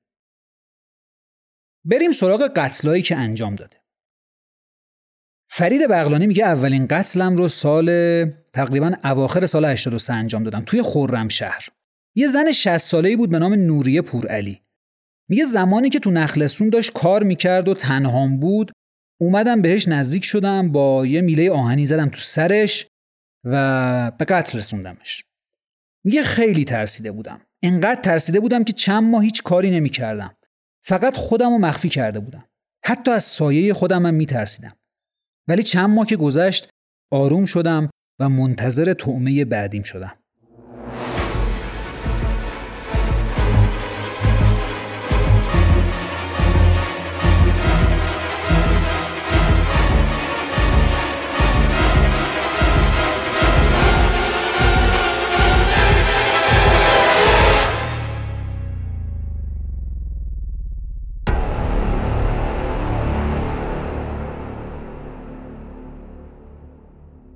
بریم 1.85 2.13
سراغ 2.13 2.53
قتلایی 2.57 3.03
که 3.03 3.17
انجام 3.17 3.55
داده. 3.55 3.84
فرید 5.57 5.89
بغلانی 5.91 6.27
میگه 6.27 6.45
اولین 6.45 6.87
قتلم 6.87 7.37
رو 7.37 7.49
سال 7.49 7.91
تقریبا 8.53 8.93
اواخر 9.05 9.47
سال 9.47 9.65
83 9.65 10.13
انجام 10.13 10.45
دادم 10.45 10.63
توی 10.67 10.83
خرمشهر 10.83 11.69
یه 12.15 12.27
زن 12.29 12.53
60 12.53 12.77
ساله‌ای 12.79 13.17
بود 13.17 13.31
به 13.31 13.39
نام 13.39 13.55
نوریه 13.55 14.03
پورعلی. 14.03 14.63
میگه 15.29 15.45
زمانی 15.45 15.91
که 15.91 15.99
تو 15.99 16.11
نخلستون 16.11 16.71
داشت 16.71 16.93
کار 16.93 17.23
می‌کرد 17.23 17.69
و 17.69 17.75
تنهام 17.75 18.41
بود 18.41 18.73
اومدم 19.21 19.63
بهش 19.63 19.89
نزدیک 19.89 20.25
شدم 20.25 20.73
با 20.73 21.07
یه 21.07 21.21
میله 21.21 21.51
آهنی 21.51 21.87
زدم 21.87 22.09
تو 22.09 22.21
سرش 22.21 22.87
و 23.45 24.11
به 24.11 24.25
قتل 24.25 24.59
رسوندمش. 24.59 25.25
میگه 26.05 26.23
خیلی 26.23 26.65
ترسیده 26.65 27.13
بودم. 27.13 27.41
انقدر 27.63 28.01
ترسیده 28.01 28.41
بودم 28.41 28.65
که 28.65 28.73
چند 28.73 29.03
ماه 29.03 29.23
هیچ 29.23 29.43
کاری 29.43 29.71
نمی‌کردم. 29.71 30.37
فقط 30.85 31.17
خودم 31.17 31.51
رو 31.51 31.59
مخفی 31.59 31.89
کرده 31.89 32.21
بودم. 32.21 32.45
حتی 32.85 33.11
از 33.11 33.23
سایه 33.23 33.75
خودم 33.75 34.07
هم 34.07 34.15
میترسیدم. 34.15 34.77
ولی 35.49 35.63
چند 35.63 35.91
ماه 35.91 36.07
که 36.07 36.17
گذشت 36.17 36.69
آروم 37.13 37.45
شدم 37.45 37.91
و 38.21 38.29
منتظر 38.29 38.93
تعمه 38.93 39.45
بعدیم 39.45 39.83
شدم. 39.83 40.19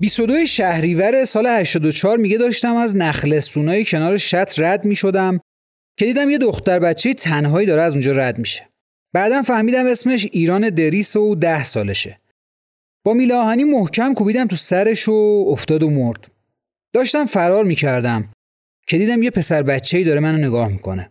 22 0.01 0.47
شهریور 0.47 1.25
سال 1.25 1.47
84 1.47 2.19
میگه 2.19 2.39
داشتم 2.39 2.77
از 2.77 2.97
نخلستونای 2.97 3.85
کنار 3.85 4.17
شط 4.17 4.59
رد 4.59 4.85
می‌شدم 4.85 5.41
که 5.99 6.05
دیدم 6.05 6.31
یه 6.31 6.39
دختر 6.39 6.79
بچه 6.79 7.15
تنهایی 7.15 7.67
داره 7.67 7.83
از 7.83 7.93
اونجا 7.93 8.13
رد 8.13 8.39
میشه. 8.39 8.69
بعدم 9.13 9.43
فهمیدم 9.43 9.87
اسمش 9.87 10.27
ایران 10.33 10.71
دریس 10.71 11.17
و 11.17 11.35
ده 11.35 11.65
سالشه. 11.65 12.21
با 13.05 13.15
میلاهانی 13.15 13.65
محکم 13.65 14.15
کوبیدم 14.15 14.47
تو 14.47 14.57
سرش 14.57 15.09
و 15.09 15.45
افتاد 15.49 15.83
و 15.83 15.91
مرد. 15.91 16.29
داشتم 16.93 17.25
فرار 17.25 17.65
می‌کردم 17.65 18.33
که 18.87 18.99
دیدم 18.99 19.23
یه 19.23 19.31
پسر 19.31 19.63
بچه 19.63 19.99
ای 19.99 20.05
داره 20.05 20.21
منو 20.21 20.39
نگاه 20.47 20.69
می‌کنه. 20.69 21.11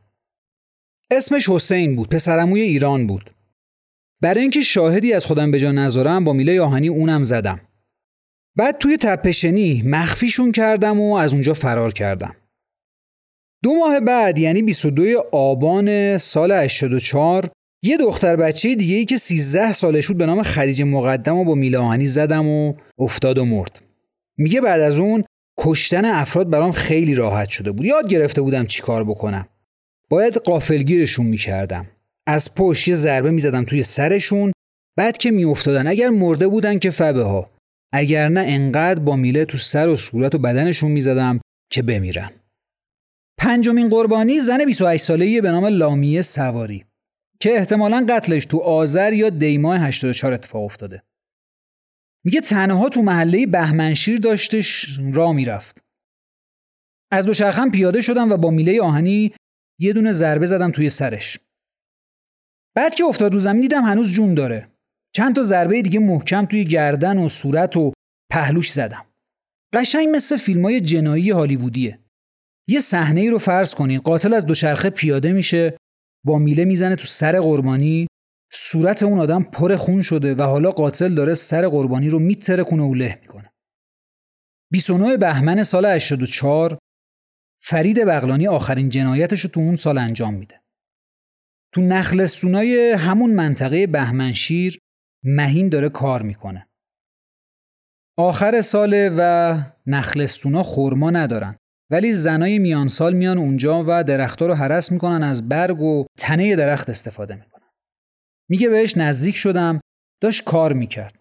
اسمش 1.12 1.50
حسین 1.50 1.96
بود، 1.96 2.10
پسرموی 2.10 2.62
ایران 2.62 3.08
بود. 3.08 3.32
برای 4.22 4.41
اینکه 4.41 4.62
شاهدی 4.62 5.13
از 5.13 5.25
خودم 5.25 5.51
به 5.51 5.60
جا 5.60 5.72
نذارم 5.72 6.24
با 6.24 6.34
میله 6.34 6.62
آهنی 6.62 6.88
اونم 6.88 7.24
زدم. 7.24 7.62
بعد 8.57 8.77
توی 8.77 8.97
تپشنی 8.97 9.83
مخفیشون 9.85 10.51
کردم 10.51 10.99
و 10.99 11.15
از 11.15 11.33
اونجا 11.33 11.53
فرار 11.53 11.93
کردم. 11.93 12.35
دو 13.63 13.73
ماه 13.73 13.99
بعد 13.99 14.39
یعنی 14.39 14.61
22 14.61 15.23
آبان 15.31 16.17
سال 16.17 16.51
84 16.51 17.49
یه 17.83 17.97
دختر 17.97 18.35
بچه 18.35 18.75
دیگه 18.75 18.95
ای 18.95 19.05
که 19.05 19.17
13 19.17 19.73
سالش 19.73 20.07
بود 20.07 20.17
به 20.17 20.25
نام 20.25 20.43
خدیجه 20.43 20.85
مقدم 20.85 21.35
و 21.35 21.45
با 21.45 21.55
میله 21.55 21.77
آهنی 21.77 22.07
زدم 22.07 22.47
و 22.47 22.73
افتاد 22.99 23.37
و 23.37 23.45
مرد. 23.45 23.81
میگه 24.37 24.61
بعد 24.61 24.81
از 24.81 24.99
اون 24.99 25.23
کشتن 25.59 26.05
افراد 26.05 26.49
برام 26.49 26.71
خیلی 26.71 27.15
راحت 27.15 27.49
شده 27.49 27.71
بود. 27.71 27.85
یاد 27.85 28.09
گرفته 28.09 28.41
بودم 28.41 28.65
چیکار 28.65 29.03
بکنم. 29.03 29.47
باید 30.09 30.37
قافلگیرشون 30.37 31.25
می‌کردم. 31.25 31.87
از 32.27 32.55
پشت 32.55 32.87
یه 32.87 32.93
ضربه 32.93 33.31
می‌زدم 33.31 33.63
توی 33.63 33.83
سرشون 33.83 34.51
بعد 34.97 35.17
که 35.17 35.31
میافتادن 35.31 35.87
اگر 35.87 36.09
مرده 36.09 36.47
بودن 36.47 36.79
که 36.79 36.91
فبه 36.91 37.23
ها 37.23 37.56
اگر 37.94 38.29
نه 38.29 38.44
انقدر 38.48 39.00
با 39.00 39.15
میله 39.15 39.46
تو 39.46 39.58
سر 39.58 39.88
و 39.88 39.96
صورت 39.96 40.36
و 40.36 40.38
بدنشون 40.38 40.91
می‌زدم 40.91 41.39
که 41.72 41.82
بمیرن 41.82 42.32
پنجمین 43.39 43.89
قربانی 43.89 44.39
زن 44.39 44.65
28 44.65 45.03
ساله‌ای 45.03 45.41
به 45.41 45.51
نام 45.51 45.65
لامیه 45.65 46.22
سواری 46.22 46.86
که 47.39 47.58
احتمالا 47.58 48.06
قتلش 48.10 48.46
تو 48.46 48.58
آذر 48.58 49.13
یا 49.13 49.29
دیماه 49.29 49.79
84 49.79 50.34
اتفاق 50.34 50.63
افتاده. 50.63 51.03
میگه 52.25 52.41
تنها 52.41 52.89
تو 52.89 53.01
محله 53.01 53.46
بهمنشیر 53.46 54.20
داشتش 54.20 55.00
را 55.13 55.34
می‌رفت. 55.34 55.82
از 57.12 57.25
دوچرخم 57.25 57.72
پیاده 57.72 58.01
شدم 58.01 58.32
و 58.32 58.38
با 58.38 58.50
میله 58.50 58.82
آهنی 58.82 59.34
یه 59.79 59.94
دونه 59.94 60.13
ضربه 60.13 60.46
زدم 60.46 60.72
توی 60.72 60.89
سرش. 60.89 61.39
بعد 62.75 62.96
که 62.96 63.03
افتاد 63.03 63.34
رو 63.34 63.39
زمین 63.39 63.62
دیدم 63.62 63.84
هنوز 63.84 64.13
جون 64.13 64.34
داره. 64.34 64.76
چند 65.17 65.36
تا 65.36 65.41
ضربه 65.41 65.81
دیگه 65.81 66.00
محکم 66.00 66.45
توی 66.45 66.65
گردن 66.65 67.17
و 67.17 67.29
صورت 67.29 67.77
و 67.77 67.93
پهلوش 68.31 68.71
زدم. 68.71 69.05
قشنگ 69.74 70.07
مثل 70.15 70.38
فیلم 70.38 70.65
های 70.65 70.81
جنایی 70.81 71.29
هالیوودیه. 71.29 72.00
یه 72.69 72.79
صحنه 72.79 73.21
ای 73.21 73.29
رو 73.29 73.39
فرض 73.39 73.74
کنید 73.75 74.01
قاتل 74.01 74.33
از 74.33 74.45
دوچرخه 74.45 74.89
پیاده 74.89 75.31
میشه 75.31 75.77
با 76.25 76.39
میله 76.39 76.65
می‌زنه 76.65 76.95
تو 76.95 77.05
سر 77.05 77.39
قربانی 77.39 78.07
صورت 78.53 79.03
اون 79.03 79.19
آدم 79.19 79.43
پر 79.43 79.75
خون 79.75 80.01
شده 80.01 80.36
و 80.36 80.41
حالا 80.41 80.71
قاتل 80.71 81.13
داره 81.13 81.33
سر 81.33 81.67
قربانی 81.67 82.09
رو 82.09 82.19
میتره 82.19 82.63
کنه 82.63 82.83
و 82.83 82.93
له 82.93 83.19
می‌کنه. 83.21 83.51
29 84.71 85.17
بهمن 85.17 85.63
سال 85.63 85.86
84 85.86 86.77
فرید 87.63 88.05
بغلانی 88.05 88.47
آخرین 88.47 88.89
جنایتش 88.89 89.41
رو 89.41 89.50
تو 89.50 89.59
اون 89.59 89.75
سال 89.75 89.97
انجام 89.97 90.33
میده. 90.33 90.62
تو 91.74 91.81
نخلستونای 91.81 92.91
همون 92.91 93.33
منطقه 93.33 93.88
بهمنشیر 93.88 94.79
مهین 95.24 95.69
داره 95.69 95.89
کار 95.89 96.21
می‌کنه. 96.21 96.67
آخر 98.17 98.62
ساله 98.62 99.12
و 99.17 99.57
نخلستونا 99.86 100.63
خورما 100.63 101.12
ندارن. 101.12 101.57
ولی 101.91 102.13
زنای 102.13 102.59
میان 102.59 102.88
سال 102.88 103.13
میان 103.13 103.38
اونجا 103.38 103.83
و 103.88 104.03
درختها 104.03 104.47
رو 104.47 104.53
حرس 104.53 104.91
می‌کنن 104.91 105.24
از 105.24 105.50
برگ 105.50 105.81
و 105.81 106.05
تنه 106.17 106.55
درخت 106.55 106.89
استفاده 106.89 107.36
می‌کنن. 107.36 107.67
میگه 108.50 108.69
بهش 108.69 108.97
نزدیک 108.97 109.36
شدم 109.36 109.81
داشت 110.21 110.43
کار 110.43 110.74
می‌کرد. 110.74 111.19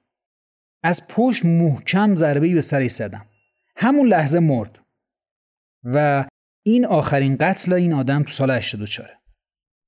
از 0.85 1.09
پشت 1.09 1.45
محکم 1.45 2.15
ضربه‌ای 2.15 2.55
به 2.55 2.63
سرش 2.63 2.91
زدم. 2.91 3.27
همون 3.77 4.09
لحظه 4.09 4.39
مرد. 4.39 4.79
و 5.85 6.27
این 6.67 6.87
آخرین 6.87 7.37
قتل 7.37 7.73
این 7.73 7.93
آدم 7.93 8.23
تو 8.23 8.29
سال 8.29 8.51
84 8.51 9.19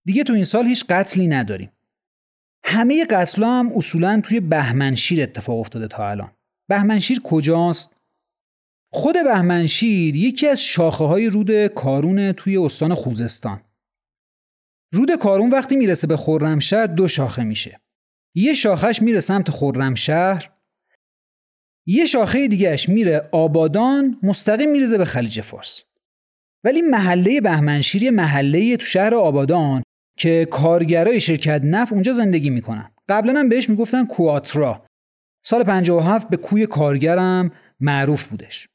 دیگه 0.07 0.25
تو 0.25 0.33
این 0.33 0.45
سال 0.45 0.67
هیچ 0.67 0.87
قتلی 0.87 1.27
نداریم. 1.27 1.73
همه 2.65 3.05
قتل 3.05 3.43
هم 3.43 3.73
اصولا 3.77 4.21
توی 4.25 4.41
بهمنشیر 4.41 5.23
اتفاق 5.23 5.59
افتاده 5.59 5.89
تا 5.89 6.11
الان. 6.11 6.33
بهمنشیر 6.69 7.21
کجاست؟ 7.25 7.97
خود 8.93 9.15
بهمنشیر 9.25 10.17
یکی 10.17 10.47
از 10.47 10.63
شاخه 10.63 11.05
های 11.05 11.27
رود 11.27 11.67
کارون 11.67 12.33
توی 12.33 12.57
استان 12.57 12.95
خوزستان. 12.95 13.61
رود 14.93 15.17
کارون 15.17 15.51
وقتی 15.51 15.77
می‌رسه 15.77 16.07
به 16.07 16.17
خرمشهر 16.17 16.87
دو 16.87 17.09
شاخه 17.09 17.45
میشه. 17.45 17.81
یه 18.35 18.55
شاخش 18.55 19.03
میره 19.03 19.21
سمت 19.21 19.51
خرمشهر 19.51 20.51
یه 21.87 22.05
شاخه 22.05 22.49
دیگهش 22.49 22.89
میره 22.89 23.29
آبادان 23.33 24.19
مستقیم 24.23 24.71
میرزه 24.71 24.99
به 24.99 25.05
خلیج 25.05 25.41
فارس. 25.41 25.83
ولی 26.65 26.83
محله 26.83 27.41
بهمنشیر 27.41 28.11
محله 28.11 28.77
تو 28.77 28.87
شهر 28.87 29.15
آبادان. 29.15 29.83
که 30.19 30.49
کارگرای 30.51 31.21
شرکت 31.21 31.61
نف 31.65 31.93
اونجا 31.93 32.13
زندگی 32.13 32.51
می‌کنن. 32.51 32.91
قبلا 33.09 33.41
هم 33.41 33.49
بهش 33.49 33.69
می‌گفتن 33.69 34.07
کواترا 34.07 34.87
سال 35.45 35.65
57 35.65 36.29
به 36.29 36.37
کوی 36.37 36.67
کارگرم 36.67 37.51
معروف 37.81 38.27
بودش. 38.27 38.69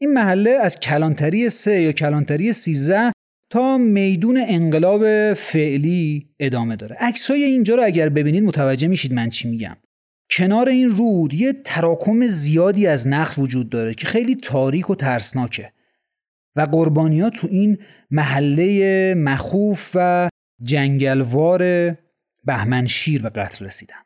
این 0.00 0.12
محله 0.12 0.50
از 0.50 0.80
کلانتری 0.80 1.50
سه 1.50 1.80
یا 1.80 1.92
کلانتری 1.92 2.52
13 2.52 3.12
تا 3.50 3.78
میدون 3.78 4.44
انقلاب 4.48 5.34
فعلی 5.34 6.28
ادامه 6.40 6.76
داره. 6.76 6.96
عکسای 7.00 7.42
اینجا 7.42 7.74
رو 7.74 7.84
اگر 7.84 8.08
ببینید 8.08 8.42
متوجه 8.42 8.88
میشید 8.88 9.12
من 9.12 9.30
چی 9.30 9.48
میگم. 9.48 9.76
کنار 10.30 10.68
این 10.68 10.90
رود 10.90 11.34
یه 11.34 11.52
تراکم 11.64 12.26
زیادی 12.26 12.86
از 12.86 13.08
نخل 13.08 13.42
وجود 13.42 13.70
داره 13.70 13.94
که 13.94 14.06
خیلی 14.06 14.34
تاریک 14.34 14.90
و 14.90 14.94
ترسناکه 14.94 15.72
و 16.56 16.60
قربانی 16.60 17.20
ها 17.20 17.30
تو 17.30 17.48
این 17.50 17.78
محله 18.10 19.14
مخوف 19.14 19.90
و 19.94 20.28
جنگلوار 20.64 21.62
بهمنشیر 22.44 23.22
به 23.22 23.28
قتل 23.28 23.64
رسیدن. 23.64 24.02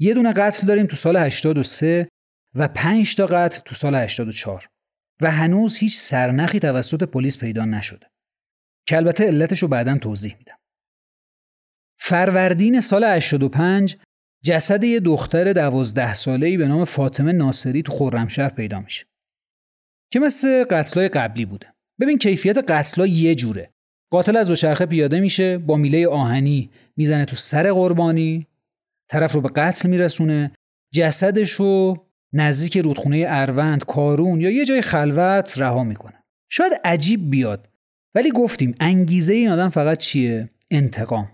یه 0.00 0.14
دونه 0.14 0.32
قتل 0.32 0.66
داریم 0.66 0.86
تو 0.86 0.96
سال 0.96 1.16
83 1.16 2.08
و 2.54 2.68
5 2.68 3.14
تا 3.14 3.26
قتل 3.26 3.60
تو 3.64 3.74
سال 3.74 3.94
84 3.94 4.68
و 5.20 5.30
هنوز 5.30 5.76
هیچ 5.76 5.98
سرنخی 5.98 6.60
توسط 6.60 7.02
پلیس 7.02 7.38
پیدا 7.38 7.64
نشده. 7.64 8.06
که 8.86 8.96
البته 8.96 9.24
علتش 9.24 9.62
رو 9.62 9.68
بعدا 9.68 9.98
توضیح 9.98 10.36
میدم. 10.38 10.56
فروردین 12.00 12.80
سال 12.80 13.04
85 13.04 13.96
جسد 14.44 14.84
یه 14.84 15.00
دختر 15.00 15.52
دوازده 15.52 16.14
ساله‌ای 16.14 16.56
به 16.56 16.68
نام 16.68 16.84
فاطمه 16.84 17.32
ناصری 17.32 17.82
تو 17.82 17.92
خرمشهر 17.92 18.48
پیدا 18.48 18.80
میشه. 18.80 19.06
که 20.12 20.20
مثل 20.20 20.64
قتلای 20.64 21.08
قبلی 21.08 21.44
بوده. 21.44 21.74
ببین 22.00 22.18
کیفیت 22.18 22.58
قتلا 22.70 23.06
یه 23.06 23.34
جوره. 23.34 23.72
قاتل 24.10 24.36
از 24.36 24.48
دوچرخه 24.48 24.86
پیاده 24.86 25.20
میشه 25.20 25.58
با 25.58 25.76
میله 25.76 26.08
آهنی 26.08 26.70
می‌زنه 26.96 27.24
تو 27.24 27.36
سر 27.36 27.72
قربانی 27.72 28.46
طرف 29.10 29.32
رو 29.32 29.40
به 29.40 29.48
قتل 29.48 29.88
میرسونه 29.88 30.52
جسدش 30.94 31.50
رو 31.50 31.96
نزدیک 32.32 32.76
رودخونه 32.76 33.24
اروند 33.28 33.84
کارون 33.84 34.40
یا 34.40 34.50
یه 34.50 34.64
جای 34.64 34.82
خلوت 34.82 35.58
رها 35.58 35.84
می‌کنه. 35.84 36.24
شاید 36.50 36.72
عجیب 36.84 37.30
بیاد 37.30 37.68
ولی 38.14 38.30
گفتیم 38.30 38.74
انگیزه 38.80 39.34
این 39.34 39.48
آدم 39.48 39.68
فقط 39.68 39.98
چیه؟ 39.98 40.50
انتقام. 40.70 41.30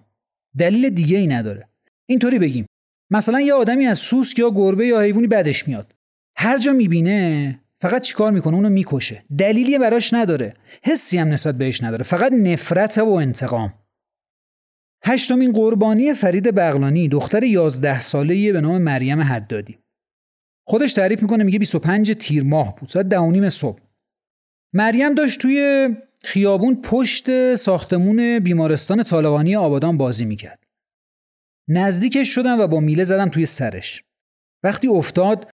دلیل 0.59 0.91
دیگه 0.91 1.19
ای 1.19 1.27
نداره. 1.27 1.69
اینطوری 2.07 2.39
بگیم 2.39 2.67
مثلا 3.11 3.41
یه 3.41 3.55
آدمی 3.55 3.87
از 3.87 3.99
سوسک 3.99 4.39
یا 4.39 4.51
گربه 4.51 4.87
یا 4.87 5.01
حیوانی 5.01 5.27
بدش 5.27 5.69
میاد. 5.69 5.95
هر 6.37 6.59
جا 6.59 6.73
می‌بینه 6.73 7.61
فقط 7.85 8.03
چیکار 8.03 8.33
می‌کنه؟ 8.33 8.55
اونو 8.55 8.69
می‌کشه. 8.69 9.25
دلیلی 9.39 9.79
براش 9.79 10.15
نداره. 10.15 10.55
حسی 10.85 11.19
هم 11.19 11.29
نسبت 11.29 11.55
بهش 11.59 11.83
نداره. 11.83 12.05
فقط 12.05 12.33
نفرت 12.33 12.99
و 12.99 13.09
انتقام. 13.09 13.75
هشتمین 15.05 15.53
قربانی 15.53 16.15
فرید 16.15 16.55
بغلانی 16.55 17.09
دختر 17.09 17.43
11 17.43 18.01
ساله‌ای 18.01 18.53
به 18.53 18.61
نام 18.61 18.83
مریم 18.83 19.21
حدادی. 19.21 19.79
خودش 20.67 20.93
تعریف 20.93 21.23
می‌کنه 21.23 21.45
میگه 21.45 21.59
25 21.59 22.13
تیر 22.13 22.45
ماه 22.45 22.77
بود. 22.77 22.89
ساعت 22.89 23.07
ده 23.07 23.49
صبح. 23.49 23.79
مریم 24.73 25.15
داشت 25.15 25.41
توی 25.41 25.89
خیابون 26.23 26.83
پشت 26.83 27.55
ساختمون 27.55 28.39
بیمارستان 28.39 29.03
طالقانی 29.03 29.57
آبادان 29.57 29.97
بازی 29.97 30.25
می‌کرد. 30.25 30.65
نزدیکش 31.69 32.35
شدم 32.35 32.61
و 32.61 32.67
با 32.67 32.81
میله 32.81 33.05
زدم 33.05 33.29
توی 33.29 33.47
سرش. 33.47 34.05
وقتی 34.63 34.89
افتاد 34.89 35.51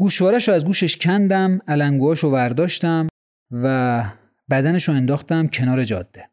گوشوارش 0.00 0.48
رو 0.48 0.54
از 0.54 0.64
گوشش 0.64 0.96
کندم 0.96 1.58
علنگوهاش 1.68 2.18
رو 2.18 2.30
ورداشتم 2.30 3.06
و 3.50 4.04
بدنش 4.50 4.88
رو 4.88 4.94
انداختم 4.94 5.46
کنار 5.46 5.84
جاده 5.84 6.30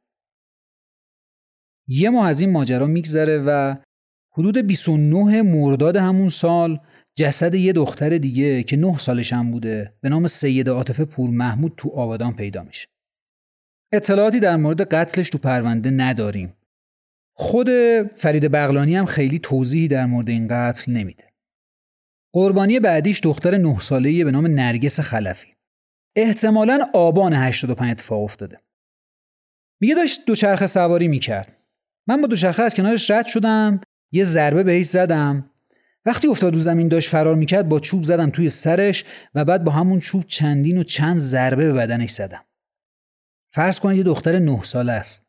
یه 1.88 2.10
ماه 2.10 2.28
از 2.30 2.42
این 2.42 2.52
ماجرا 2.52 2.88
میگذره 2.88 3.38
و 3.38 3.76
حدود 4.32 4.58
29 4.58 5.42
مرداد 5.42 5.96
همون 5.96 6.30
سال 6.30 6.80
جسد 7.16 7.56
یه 7.56 7.74
دختر 7.74 8.18
دیگه 8.18 8.64
که 8.64 8.78
نه 8.78 8.98
سالش 8.98 9.34
هم 9.34 9.52
بوده 9.52 9.94
به 10.02 10.10
نام 10.10 10.28
سید 10.28 10.70
عاطفه 10.70 11.06
پور 11.06 11.30
محمود 11.30 11.74
تو 11.78 11.90
آبادان 11.90 12.36
پیدا 12.36 12.64
میشه. 12.64 12.88
اطلاعاتی 13.94 14.40
در 14.40 14.56
مورد 14.56 14.82
قتلش 14.82 15.30
تو 15.30 15.38
پرونده 15.38 15.90
نداریم. 15.90 16.54
خود 17.34 17.70
فرید 18.16 18.52
بغلانی 18.52 18.96
هم 18.96 19.06
خیلی 19.06 19.40
توضیحی 19.40 19.88
در 19.88 20.06
مورد 20.06 20.30
این 20.30 20.48
قتل 20.48 20.92
نمیده. 20.92 21.27
قربانی 22.38 22.80
بعدیش 22.80 23.20
دختر 23.24 23.58
نه 23.58 23.80
ساله‌ای 23.80 24.24
به 24.24 24.32
نام 24.32 24.48
نرگس 24.48 25.00
خلفی. 25.00 25.48
احتمالا 26.16 26.86
آبان 26.94 27.34
85 27.34 27.92
اتفاق 27.92 28.24
افتاده. 28.24 28.60
میگه 29.82 29.96
داشت 29.96 30.26
دوچرخه 30.26 30.68
سواری 30.68 31.08
می‌کرد. 31.08 31.58
من 32.08 32.22
با 32.22 32.28
دوچرخه 32.28 32.64
از 32.64 32.74
کنارش 32.74 33.12
رد 33.12 33.28
شدم، 33.28 33.82
یه 34.12 34.24
ضربه 34.24 34.64
بهش 34.64 34.86
زدم. 34.86 35.52
وقتی 36.06 36.28
افتاد 36.28 36.54
رو 36.54 36.60
زمین 36.60 36.88
داشت 36.88 37.10
فرار 37.10 37.36
می‌کرد 37.36 37.70
با 37.70 37.80
چوب 37.80 38.04
زدم 38.04 38.30
توی 38.30 38.50
سرش 38.50 39.06
و 39.36 39.46
بعد 39.46 39.64
با 39.64 39.72
همون 39.72 40.00
چوب 40.00 40.24
چندین 40.28 40.78
و 40.78 40.84
چند 40.84 41.18
ضربه 41.18 41.68
به 41.68 41.74
بدنش 41.74 42.10
زدم. 42.10 42.46
فرض 43.54 43.80
کنید 43.80 43.98
یه 43.98 44.04
دختر 44.04 44.40
نه 44.40 44.64
ساله 44.64 44.92
است. 44.92 45.26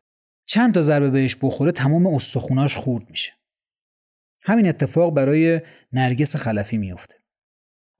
چند 0.46 0.74
تا 0.74 0.82
ضربه 0.82 1.10
بهش 1.10 1.36
بخوره 1.42 1.72
تمام 1.72 2.06
استخوناش 2.06 2.76
خورد 2.76 3.10
میشه. 3.10 3.37
همین 4.44 4.68
اتفاق 4.68 5.14
برای 5.14 5.60
نرگس 5.92 6.36
خلفی 6.36 6.78
میفته. 6.78 7.14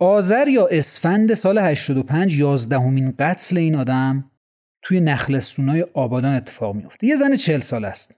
آذر 0.01 0.49
یا 0.49 0.67
اسفند 0.71 1.35
سال 1.35 1.59
85 1.59 2.39
یازدهمین 2.39 3.15
قتل 3.19 3.59
این 3.59 3.75
آدم 3.77 4.31
توی 4.83 5.01
نخلستونای 5.01 5.83
آبادان 5.95 6.35
اتفاق 6.35 6.75
میفته. 6.75 7.07
یه 7.07 7.17
زن 7.17 7.37
چل 7.37 7.59
سال 7.59 7.85
است. 7.85 8.15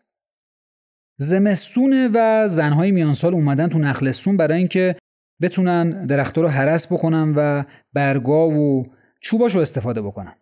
زمستونه 1.18 2.10
و 2.14 2.48
زنهای 2.48 2.92
میان 2.92 3.14
سال 3.14 3.34
اومدن 3.34 3.68
تو 3.68 3.78
نخلستون 3.78 4.36
برای 4.36 4.58
اینکه 4.58 4.96
بتونن 5.42 6.06
درختها 6.06 6.42
رو 6.42 6.48
حرس 6.48 6.92
بکنن 6.92 7.34
و 7.36 7.62
برگا 7.92 8.48
و 8.48 8.86
چوباش 9.20 9.54
رو 9.54 9.60
استفاده 9.60 10.02
بکنن. 10.02 10.34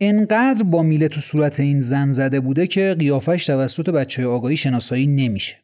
انقدر 0.00 0.62
با 0.62 0.82
میله 0.82 1.08
تو 1.08 1.20
صورت 1.20 1.60
این 1.60 1.80
زن 1.80 2.12
زده 2.12 2.40
بوده 2.40 2.66
که 2.66 2.96
قیافش 2.98 3.46
توسط 3.46 3.90
بچه 3.90 4.26
آگاهی 4.26 4.56
شناسایی 4.56 5.06
نمیشه. 5.06 5.61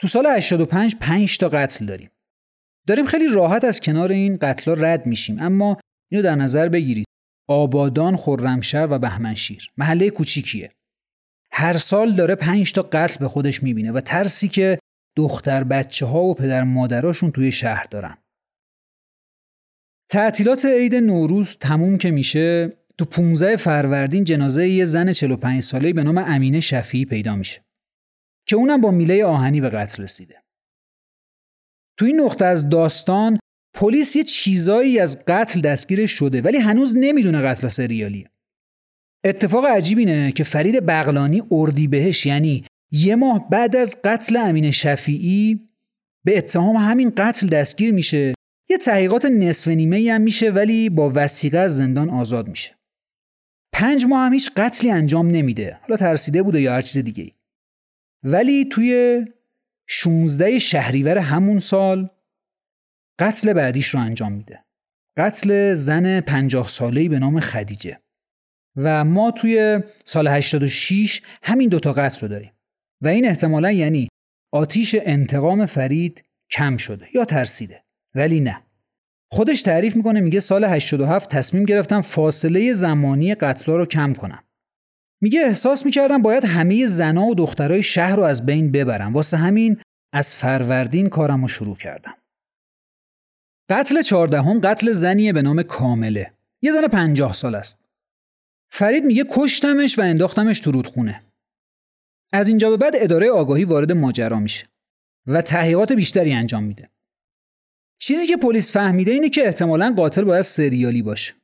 تو 0.00 0.06
سال 0.06 0.26
85 0.26 0.96
5 1.00 1.38
تا 1.38 1.48
قتل 1.48 1.86
داریم. 1.86 2.10
داریم 2.86 3.06
خیلی 3.06 3.28
راحت 3.28 3.64
از 3.64 3.80
کنار 3.80 4.12
این 4.12 4.36
قتلا 4.36 4.74
رد 4.74 5.06
میشیم 5.06 5.38
اما 5.40 5.76
اینو 6.10 6.22
در 6.22 6.34
نظر 6.34 6.68
بگیرید. 6.68 7.06
آبادان، 7.48 8.16
خرمشهر 8.16 8.92
و 8.92 8.98
بهمنشیر 8.98 9.70
محله 9.76 10.10
کوچیکیه. 10.10 10.72
هر 11.52 11.76
سال 11.76 12.12
داره 12.12 12.34
5 12.34 12.72
تا 12.72 12.82
قتل 12.82 13.18
به 13.18 13.28
خودش 13.28 13.62
می‌بینه 13.62 13.92
و 13.92 14.00
ترسی 14.00 14.48
که 14.48 14.78
دختر 15.16 15.64
بچه 15.64 16.06
ها 16.06 16.22
و 16.22 16.34
پدر 16.34 16.64
مادراشون 16.64 17.30
توی 17.30 17.52
شهر 17.52 17.84
دارن. 17.84 18.18
تعطیلات 20.10 20.64
عید 20.64 20.94
نوروز 20.94 21.56
تموم 21.56 21.98
که 21.98 22.10
میشه 22.10 22.72
تو 22.98 23.04
15 23.04 23.56
فروردین 23.56 24.24
جنازه 24.24 24.68
یه 24.68 24.84
زن 24.84 25.12
45 25.12 25.62
ساله‌ای 25.62 25.92
به 25.92 26.02
نام 26.02 26.18
امینه 26.18 26.60
شفیعی 26.60 27.04
پیدا 27.04 27.36
میشه. 27.36 27.65
که 28.46 28.56
اونم 28.56 28.80
با 28.80 28.90
میله 28.90 29.24
آهنی 29.24 29.60
به 29.60 29.68
قتل 29.68 30.02
رسیده. 30.02 30.42
تو 31.98 32.04
این 32.04 32.20
نقطه 32.20 32.44
از 32.44 32.68
داستان 32.68 33.38
پلیس 33.74 34.16
یه 34.16 34.22
چیزایی 34.22 34.98
از 34.98 35.24
قتل 35.26 35.60
دستگیرش 35.60 36.10
شده 36.10 36.42
ولی 36.42 36.58
هنوز 36.58 36.96
نمی‌دونه 36.96 37.42
قتل 37.42 37.68
سریالیه. 37.68 38.30
اتفاق 39.24 39.66
عجیب 39.66 39.98
اینه 39.98 40.32
که 40.32 40.44
فرید 40.44 40.86
بغلانی 40.86 41.42
اردی 41.50 41.88
بهش 41.88 42.26
یعنی 42.26 42.64
یه 42.92 43.16
ماه 43.16 43.50
بعد 43.50 43.76
از 43.76 43.96
قتل 44.04 44.36
امین 44.36 44.70
شفیعی 44.70 45.68
به 46.24 46.38
اتهام 46.38 46.76
همین 46.76 47.12
قتل 47.16 47.46
دستگیر 47.46 47.92
میشه 47.92 48.34
یه 48.70 48.78
تحقیقات 48.78 49.24
نصف 49.24 49.68
نیمه 49.68 50.12
هم 50.12 50.20
میشه 50.20 50.50
ولی 50.50 50.90
با 50.90 51.12
وسیقه 51.14 51.58
از 51.58 51.76
زندان 51.76 52.10
آزاد 52.10 52.48
میشه 52.48 52.76
پنج 53.72 54.04
ماه 54.04 54.26
هم 54.26 54.36
قتلی 54.56 54.90
انجام 54.90 55.26
نمیده 55.26 55.78
حالا 55.82 55.96
ترسیده 55.96 56.42
بوده 56.42 56.60
یا 56.60 56.74
هر 56.74 56.82
چیز 56.82 57.04
دیگه 57.04 57.24
ای. 57.24 57.32
ولی 58.26 58.64
توی 58.64 59.24
16 59.88 60.58
شهریور 60.58 61.18
همون 61.18 61.58
سال 61.58 62.10
قتل 63.20 63.52
بعدیش 63.52 63.88
رو 63.88 64.00
انجام 64.00 64.32
میده. 64.32 64.64
قتل 65.16 65.74
زن 65.74 66.20
پنجاه 66.20 66.68
ساله‌ای 66.68 67.08
به 67.08 67.18
نام 67.18 67.40
خدیجه. 67.40 68.00
و 68.76 69.04
ما 69.04 69.30
توی 69.30 69.80
سال 70.04 70.28
86 70.28 71.22
همین 71.42 71.68
دوتا 71.68 71.92
قتل 71.92 72.20
رو 72.20 72.28
داریم. 72.28 72.52
و 73.02 73.08
این 73.08 73.26
احتمالا 73.26 73.72
یعنی 73.72 74.08
آتیش 74.52 74.96
انتقام 75.02 75.66
فرید 75.66 76.24
کم 76.50 76.76
شده 76.76 77.08
یا 77.14 77.24
ترسیده. 77.24 77.84
ولی 78.14 78.40
نه. 78.40 78.62
خودش 79.30 79.62
تعریف 79.62 79.96
می‌کنه 79.96 80.20
میگه 80.20 80.40
سال 80.40 80.64
87 80.64 81.30
تصمیم 81.30 81.64
گرفتم 81.64 82.00
فاصله 82.00 82.72
زمانی 82.72 83.34
قتلا 83.34 83.76
رو 83.76 83.86
کم 83.86 84.14
کنم. 84.14 84.42
میگه 85.20 85.40
احساس 85.40 85.86
می‌کردم 85.86 86.22
باید 86.22 86.44
همه 86.44 86.86
زنا 86.86 87.24
و 87.26 87.34
دخترای 87.34 87.82
شهر 87.82 88.16
رو 88.16 88.22
از 88.22 88.46
بین 88.46 88.72
ببرم. 88.72 89.12
واسه 89.12 89.36
همین 89.36 89.80
از 90.12 90.34
فروردین 90.34 91.08
کارم 91.08 91.42
رو 91.42 91.48
شروع 91.48 91.76
کردم. 91.76 92.14
قتل 93.70 94.02
چهاردهم 94.02 94.60
قتل 94.60 94.92
زنیه 94.92 95.32
به 95.32 95.42
نام 95.42 95.62
کامله. 95.62 96.32
یه 96.62 96.72
زن 96.72 96.88
پنجاه 96.88 97.32
سال 97.32 97.54
است. 97.54 97.78
فرید 98.70 99.04
میگه 99.04 99.24
کشتمش 99.30 99.98
و 99.98 100.02
انداختمش 100.02 100.60
تو 100.60 100.70
رودخونه. 100.70 101.22
از 102.32 102.48
اینجا 102.48 102.70
به 102.70 102.76
بعد 102.76 102.92
اداره 102.96 103.30
آگاهی 103.30 103.64
وارد 103.64 103.92
ماجرا 103.92 104.38
میشه 104.38 104.66
و 105.26 105.42
تحقیقات 105.42 105.92
بیشتری 105.92 106.32
انجام 106.32 106.64
میده. 106.64 106.90
چیزی 107.98 108.26
که 108.26 108.36
پلیس 108.36 108.72
فهمیده 108.72 109.10
اینه 109.10 109.28
که 109.28 109.46
احتمالا 109.46 109.94
قاتل 109.96 110.24
باید 110.24 110.42
سریالی 110.42 111.02
باشه. 111.02 111.34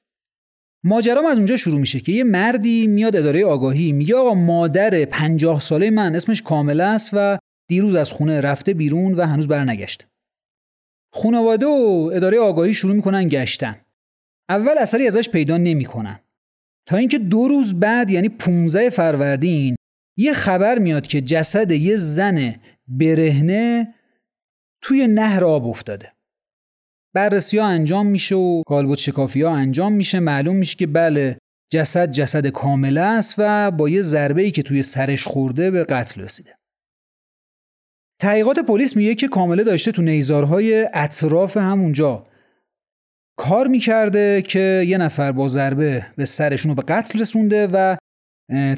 ماجرام 0.84 1.26
از 1.26 1.36
اونجا 1.36 1.56
شروع 1.56 1.80
میشه 1.80 2.00
که 2.00 2.12
یه 2.12 2.24
مردی 2.24 2.86
میاد 2.86 3.16
اداره 3.16 3.44
آگاهی 3.44 3.92
میگه 3.92 4.16
آقا 4.16 4.34
مادر 4.34 5.04
پنجاه 5.04 5.60
ساله 5.60 5.90
من 5.90 6.14
اسمش 6.14 6.42
کامل 6.42 6.80
است 6.80 7.10
و 7.12 7.38
دیروز 7.68 7.94
از 7.94 8.12
خونه 8.12 8.40
رفته 8.40 8.74
بیرون 8.74 9.14
و 9.14 9.26
هنوز 9.26 9.48
برنگشته 9.48 10.04
خانواده 11.14 11.66
و 11.66 12.10
اداره 12.14 12.38
آگاهی 12.38 12.74
شروع 12.74 12.94
می‌کنن 12.94 13.28
گشتن. 13.28 13.76
اول 14.48 14.78
اثری 14.78 15.06
ازش 15.06 15.28
پیدا 15.28 15.56
نمی‌کنن. 15.56 16.20
تا 16.88 16.96
اینکه 16.96 17.18
دو 17.18 17.48
روز 17.48 17.74
بعد 17.74 18.10
یعنی 18.10 18.28
15 18.28 18.90
فروردین 18.90 19.76
یه 20.18 20.32
خبر 20.32 20.78
میاد 20.78 21.06
که 21.06 21.20
جسد 21.20 21.70
یه 21.70 21.96
زن 21.96 22.54
برهنه 22.88 23.94
توی 24.82 25.06
نهر 25.06 25.44
آب 25.44 25.66
افتاده. 25.66 26.11
بررسی 27.14 27.58
ها 27.58 27.66
انجام 27.66 28.06
میشه 28.06 28.34
و 28.34 28.62
کالبوت 28.66 28.98
شکافی 28.98 29.42
ها 29.42 29.56
انجام 29.56 29.92
میشه. 29.92 30.20
معلوم 30.20 30.56
میشه 30.56 30.76
که 30.76 30.86
بله 30.86 31.38
جسد 31.72 32.10
جسد 32.10 32.46
کامل 32.46 32.98
است 32.98 33.34
و 33.38 33.70
با 33.70 33.88
یه 33.88 34.00
ضربه 34.00 34.42
ای 34.42 34.50
که 34.50 34.62
توی 34.62 34.82
سرش 34.82 35.26
خورده 35.26 35.70
به 35.70 35.84
قتل 35.84 36.20
رسیده. 36.20 36.54
تحقیقات 38.20 38.58
پلیس 38.58 38.96
میگه 38.96 39.14
که 39.14 39.28
کامله 39.28 39.64
داشته 39.64 39.92
تو 39.92 40.02
نیزارهای 40.02 40.88
اطراف 40.94 41.56
همونجا 41.56 42.26
کار 43.38 43.66
می‌کرده 43.66 44.42
که 44.42 44.84
یه 44.86 44.98
نفر 44.98 45.32
با 45.32 45.48
ضربه 45.48 46.06
به 46.16 46.24
سرشون 46.24 46.68
رو 46.68 46.74
به 46.74 46.82
قتل 46.82 47.18
رسونده 47.20 47.66
و 47.72 47.96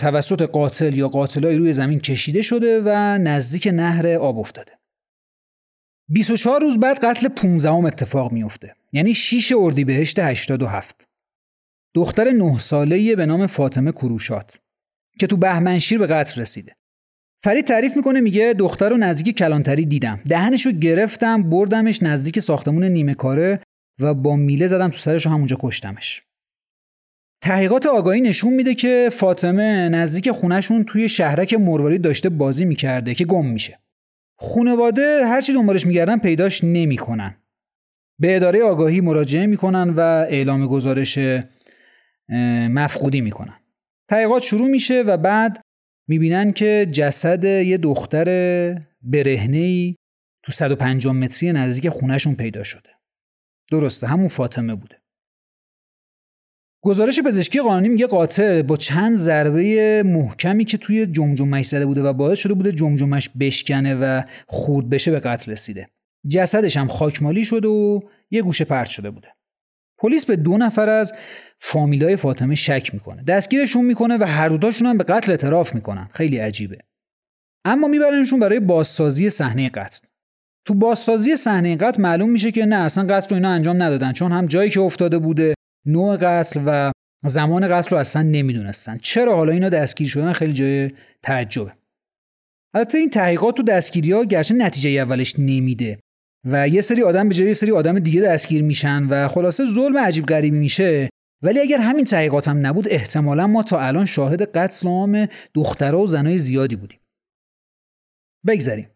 توسط 0.00 0.42
قاتل 0.42 0.96
یا 0.96 1.08
قاتلای 1.08 1.56
روی 1.56 1.72
زمین 1.72 2.00
کشیده 2.00 2.42
شده 2.42 2.82
و 2.84 3.18
نزدیک 3.18 3.68
نهر 3.72 4.08
آب 4.08 4.38
افتاده. 4.38 4.72
24 6.08 6.60
روز 6.60 6.78
بعد 6.78 7.04
قتل 7.04 7.28
15 7.28 7.70
اتفاق 7.70 8.32
میفته 8.32 8.74
یعنی 8.92 9.14
6 9.14 9.52
اردیبهشت 9.56 10.18
87 10.18 11.08
دختر 11.94 12.30
9 12.30 12.58
ساله 12.58 13.16
به 13.16 13.26
نام 13.26 13.46
فاطمه 13.46 13.92
کروشات 13.92 14.58
که 15.18 15.26
تو 15.26 15.36
بهمنشیر 15.36 15.98
به 15.98 16.06
قتل 16.06 16.40
رسیده. 16.40 16.76
فرید 17.44 17.64
تعریف 17.64 17.96
می‌کنه 17.96 18.20
میگه 18.20 18.54
دختر 18.58 18.88
رو 18.88 18.96
نزدیک 18.96 19.36
کلانتری 19.36 19.86
دیدم. 19.86 20.20
دهنشو 20.28 20.70
گرفتم 20.70 21.50
بردمش 21.50 22.02
نزدیک 22.02 22.40
ساختمون 22.40 22.84
نیمه 22.84 23.14
کاره 23.14 23.60
و 24.00 24.14
با 24.14 24.36
میله 24.36 24.66
زدم 24.66 24.88
تو 24.88 24.98
سرش 24.98 25.26
و 25.26 25.30
همونجا 25.30 25.56
کشتمش. 25.60 26.22
تحقیقات 27.42 27.86
آگاهی 27.86 28.20
نشون 28.20 28.52
میده 28.52 28.74
که 28.74 29.10
فاطمه 29.12 29.88
نزدیک 29.88 30.30
خونهشون 30.30 30.84
توی 30.84 31.08
شهرک 31.08 31.54
مروارید 31.54 32.02
داشته 32.02 32.28
بازی 32.28 32.64
می‌کرده 32.64 33.14
که 33.14 33.24
گم 33.24 33.46
میشه. 33.46 33.78
خونواده 34.36 35.26
هرچی 35.26 35.52
دنبالش 35.52 35.86
میگردن 35.86 36.18
پیداش 36.18 36.64
نمی‌کنن. 36.64 37.36
به 38.20 38.36
اداره 38.36 38.62
آگاهی 38.62 39.00
مراجعه 39.00 39.46
می‌کنن 39.46 39.90
و 39.90 40.00
اعلام 40.00 40.66
گزارش 40.66 41.18
مفقودی 42.68 43.20
می‌کنن. 43.20 43.60
تحقیقات 44.10 44.42
شروع 44.42 44.68
میشه 44.68 45.02
و 45.02 45.16
بعد 45.16 45.60
می‌بینن 46.08 46.52
که 46.52 46.86
جسد 46.92 47.44
یه 47.44 47.78
دختر 47.78 48.24
برهنه‌ای 49.02 49.96
تو 50.42 50.52
150 50.52 51.14
متری 51.14 51.52
نزدیک 51.52 51.88
خونهشون 51.88 52.34
پیدا 52.34 52.62
شده. 52.62 52.90
درسته 53.70 54.06
همون 54.06 54.28
فاطمه 54.28 54.74
بوده. 54.74 54.96
گزارش 56.84 57.20
پزشکی 57.20 57.60
قانونی 57.60 57.88
میگه 57.88 58.06
قاتل 58.06 58.62
با 58.62 58.76
چند 58.76 59.14
ضربه 59.14 60.02
محکمی 60.06 60.64
که 60.64 60.78
توی 60.78 61.06
جمجمش 61.06 61.66
زده 61.66 61.86
بوده 61.86 62.02
و 62.02 62.12
باعث 62.12 62.38
شده 62.38 62.54
بوده 62.54 62.72
جمجمش 62.72 63.30
بشکنه 63.40 63.94
و 63.94 64.22
خورد 64.46 64.90
بشه 64.90 65.10
به 65.10 65.20
قتل 65.20 65.52
رسیده. 65.52 65.88
جسدش 66.28 66.76
هم 66.76 66.88
خاکمالی 66.88 67.44
شده 67.44 67.68
و 67.68 68.00
یه 68.30 68.42
گوشه 68.42 68.64
پرت 68.64 68.88
شده 68.88 69.10
بوده. 69.10 69.28
پلیس 69.98 70.24
به 70.26 70.36
دو 70.36 70.58
نفر 70.58 70.88
از 70.88 71.12
فامیلای 71.58 72.16
فاطمه 72.16 72.54
شک 72.54 72.90
می‌کنه. 72.94 73.22
دستگیرشون 73.22 73.84
می‌کنه 73.84 74.18
و 74.20 74.24
هر 74.24 74.48
دوتاشون 74.48 74.86
هم 74.88 74.98
به 74.98 75.04
قتل 75.04 75.30
اعتراف 75.30 75.74
می‌کنن. 75.74 76.08
خیلی 76.12 76.38
عجیبه. 76.38 76.78
اما 77.64 77.88
میبرنشون 77.88 78.40
برای 78.40 78.60
بازسازی 78.60 79.30
صحنه 79.30 79.68
قتل. 79.68 80.06
تو 80.66 80.74
بازسازی 80.74 81.36
صحنه 81.36 81.76
قتل 81.76 82.02
معلوم 82.02 82.30
میشه 82.30 82.52
که 82.52 82.66
نه 82.66 82.76
اصلا 82.76 83.06
قتل 83.14 83.28
رو 83.28 83.34
اینا 83.34 83.50
انجام 83.50 83.82
ندادن 83.82 84.12
چون 84.12 84.32
هم 84.32 84.46
جایی 84.46 84.70
که 84.70 84.80
افتاده 84.80 85.18
بوده 85.18 85.54
نوع 85.86 86.16
قتل 86.16 86.62
و 86.66 86.92
زمان 87.24 87.68
قتل 87.68 87.90
رو 87.90 87.96
اصلا 87.96 88.22
نمی‌دونستن. 88.22 88.98
چرا 88.98 89.36
حالا 89.36 89.52
اینا 89.52 89.68
دستگیر 89.68 90.08
شدن 90.08 90.32
خیلی 90.32 90.52
جای 90.52 90.90
تعجبه. 91.22 91.72
البته 92.74 92.98
این 92.98 93.10
تحقیقات 93.10 93.56
تو 93.56 93.62
دستگیری 93.62 94.12
ها 94.12 94.24
گرچه 94.24 94.54
نتیجه 94.54 94.90
اولش 94.90 95.34
نمیده 95.38 95.98
و 96.44 96.68
یه 96.68 96.80
سری 96.80 97.02
آدم 97.02 97.28
به 97.28 97.34
جای 97.34 97.46
یه 97.46 97.54
سری 97.54 97.72
آدم 97.72 97.98
دیگه 97.98 98.20
دستگیر 98.20 98.62
میشن 98.62 99.06
و 99.10 99.28
خلاصه 99.28 99.64
ظلم 99.64 99.98
عجیب 99.98 100.26
غریبی 100.26 100.58
میشه. 100.58 101.08
ولی 101.42 101.60
اگر 101.60 101.78
همین 101.78 102.04
تحقیقات 102.04 102.48
هم 102.48 102.66
نبود 102.66 102.88
احتمالا 102.88 103.46
ما 103.46 103.62
تا 103.62 103.80
الان 103.80 104.04
شاهد 104.04 104.42
قتل 104.42 104.88
عام 104.88 105.28
دخترها 105.54 106.00
و 106.00 106.06
زنای 106.06 106.38
زیادی 106.38 106.76
بودیم. 106.76 107.00
بگذریم 108.46 108.90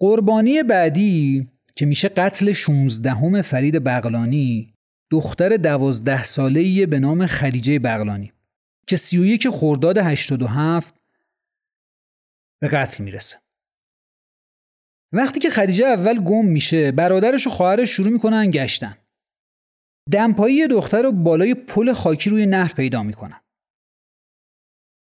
قربانی 0.00 0.62
بعدی 0.62 1.48
که 1.76 1.86
میشه 1.86 2.08
قتل 2.08 2.52
16 2.52 3.42
فرید 3.42 3.84
بغلانی 3.84 4.74
دختر 5.10 5.56
دوازده 5.56 6.24
ساله 6.24 6.86
به 6.86 6.98
نام 6.98 7.26
خدیجه 7.26 7.78
بغلانی 7.78 8.32
که 8.86 8.96
31 8.96 9.48
خرداد 9.48 9.98
87 9.98 10.94
به 12.60 12.68
قتل 12.68 13.04
می‌رسه. 13.04 13.38
وقتی 15.12 15.40
که 15.40 15.50
خدیجه 15.50 15.86
اول 15.86 16.24
گم 16.24 16.44
میشه 16.44 16.92
برادرش 16.92 17.46
و 17.46 17.50
خواهرش 17.50 17.90
شروع 17.90 18.10
می‌کنن 18.10 18.50
گشتن. 18.50 18.96
دمپایی 20.12 20.66
دختر 20.66 21.02
رو 21.02 21.12
بالای 21.12 21.54
پل 21.54 21.92
خاکی 21.92 22.30
روی 22.30 22.46
نهر 22.46 22.72
پیدا 22.72 23.02
می‌کنن. 23.02 23.40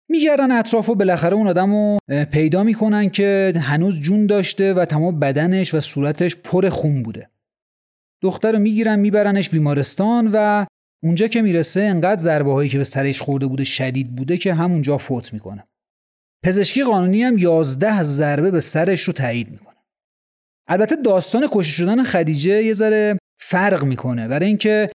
میگردن 0.09 0.51
اطراف 0.51 0.89
و 0.89 0.95
بالاخره 0.95 1.35
اون 1.35 1.47
آدم 1.47 1.73
رو 1.73 1.97
پیدا 2.31 2.63
می‌کنن 2.63 3.09
که 3.09 3.53
هنوز 3.61 3.99
جون 3.99 4.27
داشته 4.27 4.73
و 4.73 4.85
تمام 4.85 5.19
بدنش 5.19 5.73
و 5.73 5.79
صورتش 5.79 6.35
پر 6.35 6.69
خون 6.69 7.03
بوده. 7.03 7.29
دختر 8.23 8.51
رو 8.51 8.59
می‌گیرن 8.59 8.99
میبرنش 8.99 9.49
بیمارستان 9.49 10.29
و 10.33 10.65
اونجا 11.03 11.27
که 11.27 11.41
می‌رسه 11.41 11.81
انقدر 11.81 12.21
ضربه 12.21 12.51
هایی 12.51 12.69
که 12.69 12.77
به 12.77 12.83
سرش 12.83 13.21
خورده 13.21 13.47
بوده 13.47 13.63
شدید 13.63 14.15
بوده 14.15 14.37
که 14.37 14.53
همونجا 14.53 14.97
فوت 14.97 15.33
می‌کنه. 15.33 15.63
پزشکی 16.45 16.83
قانونی 16.83 17.23
هم 17.23 17.37
11 17.37 18.03
ضربه 18.03 18.51
به 18.51 18.59
سرش 18.59 19.01
رو 19.01 19.13
تایید 19.13 19.51
می‌کنه. 19.51 19.75
البته 20.67 20.95
داستان 20.95 21.47
کشته 21.51 21.71
شدن 21.73 22.03
خدیجه 22.03 22.63
یه 22.63 22.73
ذره 22.73 23.17
فرق 23.41 23.83
می‌کنه. 23.83 24.27
برای 24.27 24.47
اینکه 24.47 24.89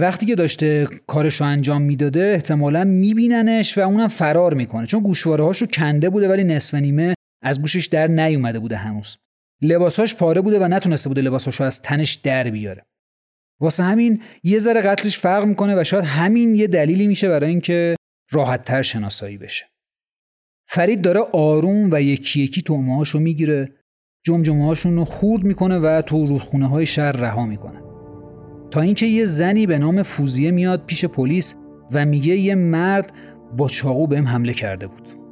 وقتی 0.00 0.26
که 0.26 0.34
داشته 0.34 0.88
کارش 1.06 1.40
رو 1.40 1.46
انجام 1.46 1.82
می‌داده 1.82 2.32
احتمالا 2.34 2.84
میبیننش 2.84 3.78
و 3.78 3.80
اونم 3.80 4.08
فرار 4.08 4.54
می‌کنه. 4.54 4.86
چون 4.86 5.02
گوشواره 5.02 5.44
رو 5.44 5.66
کنده 5.66 6.10
بوده 6.10 6.28
ولی 6.28 6.44
نصف 6.44 6.74
نیمه 6.74 7.14
از 7.42 7.60
گوشش 7.60 7.86
در 7.86 8.06
نیومده 8.06 8.58
بوده 8.58 8.76
هنوز. 8.76 9.16
لباساش 9.62 10.14
پاره 10.14 10.40
بوده 10.40 10.60
و 10.60 10.68
نتونسته 10.68 11.08
بوده 11.08 11.20
لباساش 11.20 11.60
رو 11.60 11.66
از 11.66 11.82
تنش 11.82 12.14
در 12.14 12.50
بیاره. 12.50 12.86
واسه 13.60 13.82
همین 13.82 14.22
یه 14.42 14.58
ذره 14.58 14.80
قتلش 14.80 15.18
فرق 15.18 15.44
می‌کنه 15.44 15.80
و 15.80 15.84
شاید 15.84 16.04
همین 16.04 16.54
یه 16.54 16.66
دلیلی 16.66 17.06
میشه 17.06 17.28
برای 17.28 17.50
اینکه 17.50 17.96
راحت 18.30 18.64
تر 18.64 18.82
شناسایی 18.82 19.38
بشه. 19.38 19.66
فرید 20.68 21.02
داره 21.02 21.20
آروم 21.20 21.90
و 21.92 22.02
یکی 22.02 22.40
یکی 22.40 22.62
تومه 22.62 23.04
رو 23.04 23.20
می‌گیره 23.20 23.72
جمجمه 24.26 24.66
هاشون 24.66 24.96
رو 24.96 25.04
خورد 25.04 25.44
می‌کنه 25.44 25.78
و 25.78 26.02
تو 26.02 26.26
رودخونه 26.26 26.68
های 26.68 26.86
شهر 26.86 27.12
رها 27.12 27.46
می‌کنه. 27.46 27.80
تا 28.70 28.80
اینکه 28.80 29.06
یه 29.06 29.24
زنی 29.24 29.66
به 29.66 29.78
نام 29.78 30.02
فوزیه 30.02 30.50
میاد 30.50 30.86
پیش 30.86 31.04
پلیس 31.04 31.54
و 31.92 32.06
میگه 32.06 32.36
یه 32.36 32.54
مرد 32.54 33.12
با 33.56 33.68
چاقو 33.68 34.06
بهم 34.06 34.28
حمله 34.28 34.52
کرده 34.52 34.86
بود. 34.86 35.23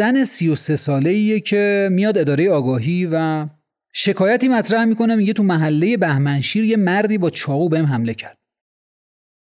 زن 0.00 0.24
33 0.24 0.76
ساله 0.76 1.10
ایه 1.10 1.40
که 1.40 1.88
میاد 1.92 2.18
اداره 2.18 2.50
آگاهی 2.50 3.08
و 3.12 3.46
شکایتی 3.92 4.48
مطرح 4.48 4.84
می‌کنه 4.84 5.14
میگه 5.14 5.32
تو 5.32 5.42
محله 5.42 5.96
بهمنشیر 5.96 6.64
یه 6.64 6.76
مردی 6.76 7.18
با 7.18 7.30
چاقو 7.30 7.68
بهم 7.68 7.86
حمله 7.86 8.14
کرد. 8.14 8.38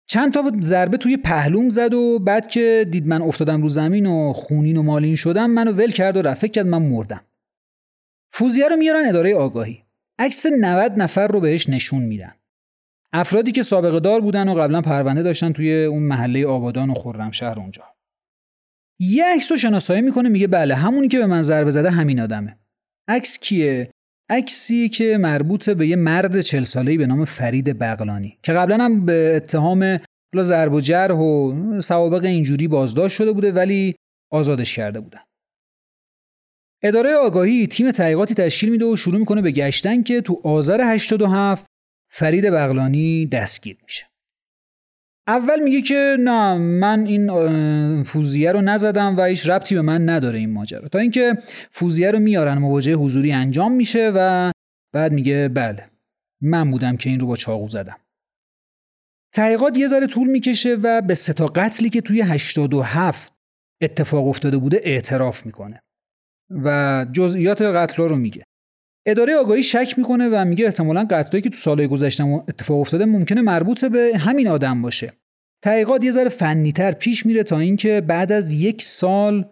چند 0.08 0.34
تا 0.34 0.52
ضربه 0.62 0.98
توی 0.98 1.17
پهلوم 1.17 1.69
زد 1.69 1.93
و 1.93 2.19
بعد 2.19 2.48
که 2.48 2.88
دید 2.91 3.08
من 3.08 3.22
افتادم 3.22 3.62
رو 3.62 3.69
زمین 3.69 4.06
و 4.06 4.34
خونین 4.34 4.78
و 4.78 4.84
مالین 4.84 5.15
شدم 5.15 5.50
منو 5.50 5.72
ول 5.72 5.91
کرد 5.91 6.17
و 6.17 6.22
رفت 6.22 6.45
کرد 6.45 6.67
من 6.67 6.82
مردم. 6.82 7.22
فوزیه 8.32 8.67
رو 8.67 8.76
میارن 8.76 9.06
اداره 9.06 9.36
آگاهی. 9.36 9.84
عکس 10.19 10.45
90 10.62 10.91
نفر 10.98 11.28
رو 11.28 11.39
بهش 11.39 11.69
نشون 11.69 12.02
میدن. 12.02 12.34
افرادی 13.13 13.52
که 13.52 13.63
سابقه 13.63 14.00
دار 14.00 14.22
بودن 14.22 14.50
و 14.50 14.54
قبلا 14.54 14.82
پرونده 14.82 15.24
داشتن 15.24 15.52
توی 15.52 15.84
اون 15.84 16.04
محله 16.04 16.48
آبادان 16.48 16.89
و 16.89 16.93
خرمشهر 16.93 17.60
اونجا. 17.60 17.84
یه 19.00 19.26
عکس 19.36 19.52
شناسایی 19.54 20.02
می‌کنه 20.02 20.30
میگه 20.30 20.48
بله 20.48 20.76
همونی 20.76 21.08
که 21.08 21.20
به 21.20 21.26
من 21.26 21.42
ضربه 21.42 21.72
زده 21.72 21.92
همین 21.92 22.20
آدمه. 22.20 22.60
عکس 23.08 23.40
کیه؟ 23.40 23.92
عکسی 24.30 24.90
که 24.90 25.18
مربوط 25.18 25.70
به 25.70 25.88
یه 25.88 25.96
مرد 25.96 26.42
چل 26.42 26.62
ساله‌ای 26.62 26.98
به 26.98 27.08
نام 27.08 27.26
فرید 27.26 27.80
بغلانی 27.80 28.38
که 28.44 28.54
قبلا 28.54 28.84
هم 28.84 29.06
به 29.06 29.34
اتهام 29.36 30.00
ضرب 30.42 30.74
و 30.74 30.82
جرح 30.82 31.16
و 31.16 31.82
سوابق 31.82 32.26
اینجوری 32.26 32.68
بازداشت 32.68 33.16
شده 33.16 33.32
بوده 33.32 33.52
ولی 33.52 33.96
آزادش 34.32 34.76
کرده 34.76 35.00
بودن. 35.00 35.20
اداره 36.84 37.14
آگاهی 37.16 37.68
تیم 37.68 37.92
تحقیقاتی 37.92 38.34
تشکیل 38.36 38.70
میده 38.70 38.86
و 38.86 38.96
شروع 38.96 39.20
می‌کنه 39.20 39.42
به 39.42 39.52
گشتن 39.52 40.04
که 40.04 40.22
تو 40.22 40.42
آذر 40.44 40.82
87 40.82 41.66
فرید 42.12 42.46
بغلانی 42.46 43.26
دستگیر 43.26 43.78
میشه. 43.84 44.09
اول 45.30 45.63
میگه 45.63 45.82
که 45.82 46.18
نه 46.20 46.58
من 46.58 47.06
این 47.06 48.04
فوزیه 48.04 48.52
رو 48.52 48.62
نزدم 48.62 49.18
و 49.18 49.24
هیچ 49.24 49.50
ربطی 49.50 49.76
به 49.76 49.82
من 49.82 50.10
نداره 50.10 50.39
این 50.39 50.50
ماجرا. 50.50 50.88
تا 50.88 51.00
اینکه 51.00 51.38
فوزیه 51.72 52.12
رو 52.12 52.20
میارن 52.20 52.58
مواجهه 52.58 52.96
حضوری 52.96 53.32
انجام 53.32 53.72
میشه 53.72 54.12
و 54.15 54.52
بعد 54.94 55.12
میگه 55.12 55.48
بله 55.48 55.89
من 56.42 56.72
بودم 56.72 56.98
که 56.98 57.10
این 57.10 57.20
رو 57.20 57.28
با 57.28 57.36
چاقو 57.36 57.68
زدم. 57.68 57.98
تحقیقات 59.34 59.78
یه 59.78 59.88
ذره 59.88 60.08
طول 60.08 60.28
می‌کشه 60.28 60.78
و 60.84 61.02
به 61.02 61.15
ستا 61.15 61.48
قتلی 61.48 61.89
که 61.89 62.02
توی 62.02 62.22
87 62.22 63.34
اتفاق 63.82 64.28
افتاده 64.28 64.58
بوده 64.58 64.82
اعتراف 64.84 65.46
می‌کنه 65.46 65.82
و 66.63 67.06
جزئیات 67.12 67.62
قتل 67.62 68.04
رو 68.04 68.15
میگه. 68.15 68.44
اداره 69.08 69.36
آگاهی 69.36 69.63
شک 69.63 69.94
می‌کنه 69.98 70.30
و 70.30 70.46
میگه 70.46 70.65
احتمالا 70.65 71.04
قتلایی 71.10 71.42
که 71.42 71.50
تو 71.50 71.58
سالهای 71.58 71.88
گذشته 71.88 72.24
اتفاق 72.24 72.80
افتاده 72.80 73.06
ممکنه 73.06 73.42
مربوط 73.42 73.86
به 73.86 74.18
همین 74.18 74.48
آدم 74.48 74.82
باشه. 74.82 75.13
تحقیقات 75.62 76.04
یه 76.04 76.12
ذره 76.12 76.30
فنیتر 76.30 76.91
پیش 76.91 77.26
میره 77.26 77.43
تا 77.43 77.60
اینکه 77.60 78.02
بعد 78.02 78.32
از 78.32 78.54
یک 78.54 78.82
سال 78.82 79.45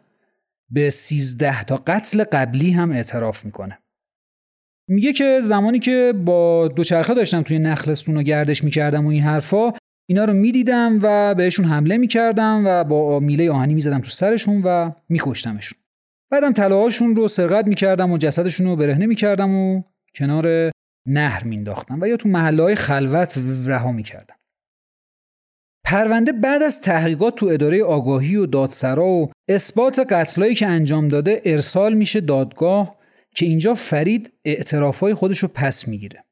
به 0.69 0.89
13 0.89 1.63
تا 1.63 1.83
قتل 1.87 2.23
قبلی 2.23 2.71
هم 2.71 2.91
اعتراف 2.91 3.45
می‌کنه. 3.45 3.79
میگه 4.89 5.13
که 5.13 5.41
زمانی 5.43 5.79
که 5.79 6.13
با 6.25 6.67
دوچرخه 6.67 7.13
داشتم 7.13 7.41
توی 7.41 7.59
نخلستون 7.59 8.15
رو 8.15 8.21
گردش 8.21 8.63
می‌کردم 8.63 9.05
و 9.05 9.09
این 9.09 9.23
حرفا 9.23 9.73
اینا 10.09 10.25
رو 10.25 10.33
می‌دیدم 10.33 10.99
و 11.01 11.35
بهشون 11.35 11.65
حمله 11.65 11.97
می‌کردم 11.97 12.63
و 12.65 12.83
با 12.83 13.19
میله 13.19 13.51
آهنی 13.51 13.73
می‌زدم 13.73 13.99
تو 13.99 14.09
سرشون 14.09 14.61
و 14.61 14.91
میکشتمشون. 15.09 15.79
بعدم 16.31 16.53
طلاهاشون 16.53 17.15
رو 17.15 17.27
سرقت 17.27 17.67
می‌کردم 17.67 18.11
و 18.11 18.17
جسدشون 18.17 18.67
رو 18.67 18.75
برهنه 18.75 19.05
می‌کردم 19.05 19.55
و 19.55 19.83
کنار 20.15 20.71
نهر 21.07 21.43
مینداختم 21.43 22.01
و 22.01 22.07
یا 22.07 22.17
تو 22.17 22.29
محله 22.29 22.63
های 22.63 22.75
خلوت 22.75 23.39
رها 23.65 23.91
می‌کردم. 23.91 24.36
پرونده 25.89 26.31
بعد 26.31 26.63
از 26.63 26.81
تحقیقات 26.81 27.35
تو 27.35 27.45
اداره 27.45 27.83
آگاهی 27.83 28.35
و 28.35 28.45
دادسرا 28.45 29.07
و 29.07 29.31
اثبات 29.49 29.99
قتلایی 29.99 30.55
که 30.55 30.67
انجام 30.67 31.07
داده 31.07 31.41
ارسال 31.45 31.93
میشه 31.93 32.21
دادگاه 32.21 32.97
که 33.35 33.45
اینجا 33.45 33.73
فرید 33.73 34.33
اعترافای 34.45 35.13
خودش 35.13 35.39
رو 35.39 35.47
پس 35.47 35.87
می‌گیره. 35.87 36.23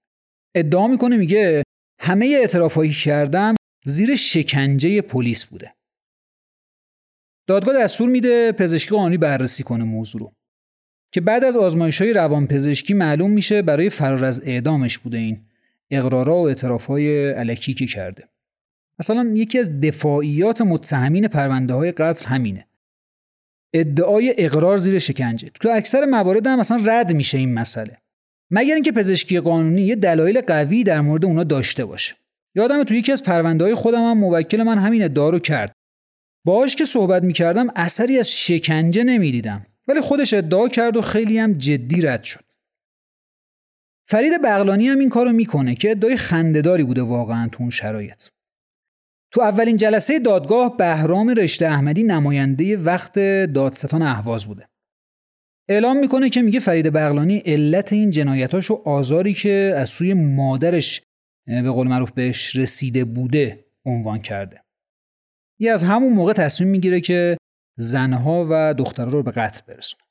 ادعا 0.56 0.88
می‌کنه 0.88 1.18
میگه 1.18 1.64
همه 2.00 2.26
اعترافایی 2.26 2.92
کردم 2.92 3.56
زیر 3.86 4.16
شکنجه 4.16 5.02
پلیس 5.02 5.46
بوده. 5.46 5.74
دادگاه 7.48 7.76
دستور 7.76 8.10
میده 8.10 8.52
پزشکی 8.52 8.96
قانونی 8.96 9.18
بررسی 9.18 9.64
کنه 9.64 9.84
موضوع 9.84 10.22
رو. 10.22 10.32
که 11.12 11.22
بعد 11.22 11.44
از 11.44 11.58
آزمایش 11.58 12.02
های 12.02 12.14
روان 12.14 12.48
پزشکی 12.48 12.94
معلوم 12.94 13.32
میشه 13.32 13.62
برای 13.62 13.90
فرار 13.90 14.26
از 14.26 14.42
اعدامش 14.46 14.98
بوده 14.98 15.18
این 15.18 15.46
اقرارا 15.92 16.36
و 16.36 16.48
اعترافهای 16.48 17.30
علکی 17.30 17.74
که 17.74 17.86
کرده. 17.86 18.30
مثلا 19.00 19.32
یکی 19.36 19.60
از 19.60 19.82
دفاعیات 19.82 20.62
متهمین 20.62 21.28
پرونده 21.28 21.74
های 21.74 21.92
قتل 21.92 22.26
همینه. 22.26 22.68
ادعای 23.74 24.36
اقرار 24.38 24.78
زیر 24.78 25.00
شکنجه. 25.00 25.50
تو 25.50 25.70
اکثر 25.70 26.06
موارد 26.06 26.48
هم 26.48 26.60
مثلا 26.60 26.82
رد 26.86 27.14
میشه 27.14 27.38
این 27.38 27.54
مسئله. 27.54 27.98
مگر 28.52 28.74
اینکه 28.74 28.92
پزشکی 28.92 29.40
قانونی 29.40 29.82
یه 29.82 29.96
دلایل 29.96 30.42
قوی 30.42 30.84
در 30.84 31.02
مورد 31.02 31.26
اونا 31.26 31.44
داشته 31.44 31.86
باشه. 31.86 32.16
یادم 32.56 32.84
تو 32.84 32.94
یکی 32.94 33.12
از 33.12 33.24
پرونده 33.24 33.64
های 33.64 33.76
خودم 33.76 34.04
هم 34.04 34.18
موکل 34.18 34.64
من 34.64 34.78
همین 34.78 35.04
ادعا 35.04 35.30
رو 35.30 35.40
کرد. 35.40 35.74
باهاش 36.46 36.76
که 36.76 36.86
صحبت 36.86 37.24
می‌کردم 37.24 37.68
اثری 37.76 38.20
از 38.20 38.32
شکنجه 38.32 39.04
نمی‌دیدم. 39.04 39.66
ولی 39.88 40.02
خودش 40.02 40.34
ادعا 40.34 40.68
کرد 40.68 40.98
و 40.98 41.02
خیلی 41.02 41.38
هم 41.38 41.54
جدی 41.54 42.02
رد 42.02 42.24
شد. 42.24 42.44
فرید 44.08 44.42
بغلانی 44.42 44.88
هم 44.88 45.00
این 45.00 45.10
کارو 45.10 45.32
می‌کنه 45.32 45.76
که 45.76 45.92
ادعای 45.92 46.18
خندهداری 46.18 46.84
بوده 46.84 47.02
واقعا 47.02 47.50
تو 47.52 47.58
اون 47.60 47.70
شرایط. 47.70 48.24
تو 49.36 49.42
اولین 49.42 49.78
جلسه 49.78 50.20
دادگاه 50.20 50.78
بهرام 50.78 51.30
رشته 51.30 51.68
احمدی 51.68 52.04
نماینده 52.04 52.78
وقت 52.78 53.20
دادستان 53.46 54.02
اهواز 54.02 54.46
بوده. 54.46 54.68
اعلام 55.70 56.00
می‌کنه 56.00 56.30
که 56.30 56.42
میگه 56.42 56.60
فرید 56.60 56.94
بغلانی 56.94 57.38
علت 57.38 57.94
این 57.94 58.10
جنایتاش 58.10 58.72
و 58.72 58.82
آزاری 58.86 59.34
که 59.34 59.74
از 59.78 59.90
سوی 59.90 60.14
مادرش 60.14 61.02
به 61.48 61.72
قول 61.72 61.88
معروف 61.88 62.12
بهش 62.12 62.56
رسیده 62.56 63.06
بوده 63.06 63.66
عنوان 63.86 64.20
کرده. 64.20 64.62
یه 65.60 65.72
از 65.72 65.84
همون 65.84 66.14
موقع 66.14 66.34
تصمیم 66.34 66.70
می‌گیره 66.70 67.02
که 67.02 67.38
زنها 67.78 68.48
و 68.50 68.74
دخترها 68.74 69.10
رو 69.10 69.24
به 69.24 69.32
قتل 69.32 69.62
برسونه. 69.68 70.04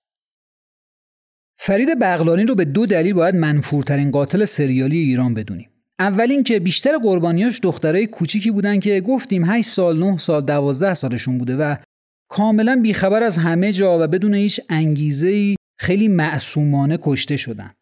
فرید 1.59 1.99
بغلانی 2.01 2.45
رو 2.45 2.55
به 2.55 2.65
دو 2.65 2.87
دلیل 2.87 3.15
باید 3.15 3.35
منفورترین 3.35 4.11
قاتل 4.11 4.45
سریالی 4.45 4.99
ایران 4.99 5.35
بدونیم. 5.35 5.71
اول 6.01 6.31
اینکه 6.31 6.61
بیشتر 6.61 6.99
قربانیاش 6.99 7.61
دخترای 7.63 8.07
کوچیکی 8.07 8.51
بودن 8.51 8.81
که 8.81 9.01
گفتیم 9.01 9.45
8 9.45 9.69
سال 9.69 9.99
9 9.99 10.19
سال 10.19 10.45
12 10.45 10.95
سالشون 10.95 11.39
بوده 11.39 11.57
و 11.57 11.77
کاملا 12.31 12.81
بیخبر 12.83 13.23
از 13.23 13.39
همه 13.39 13.73
جا 13.73 13.99
و 14.05 14.07
بدون 14.07 14.35
هیچ 14.35 14.61
انگیزه 14.69 15.57
خیلی 15.81 16.09
معصومانه 16.09 16.99
کشته 17.03 17.37
شدن. 17.37 17.75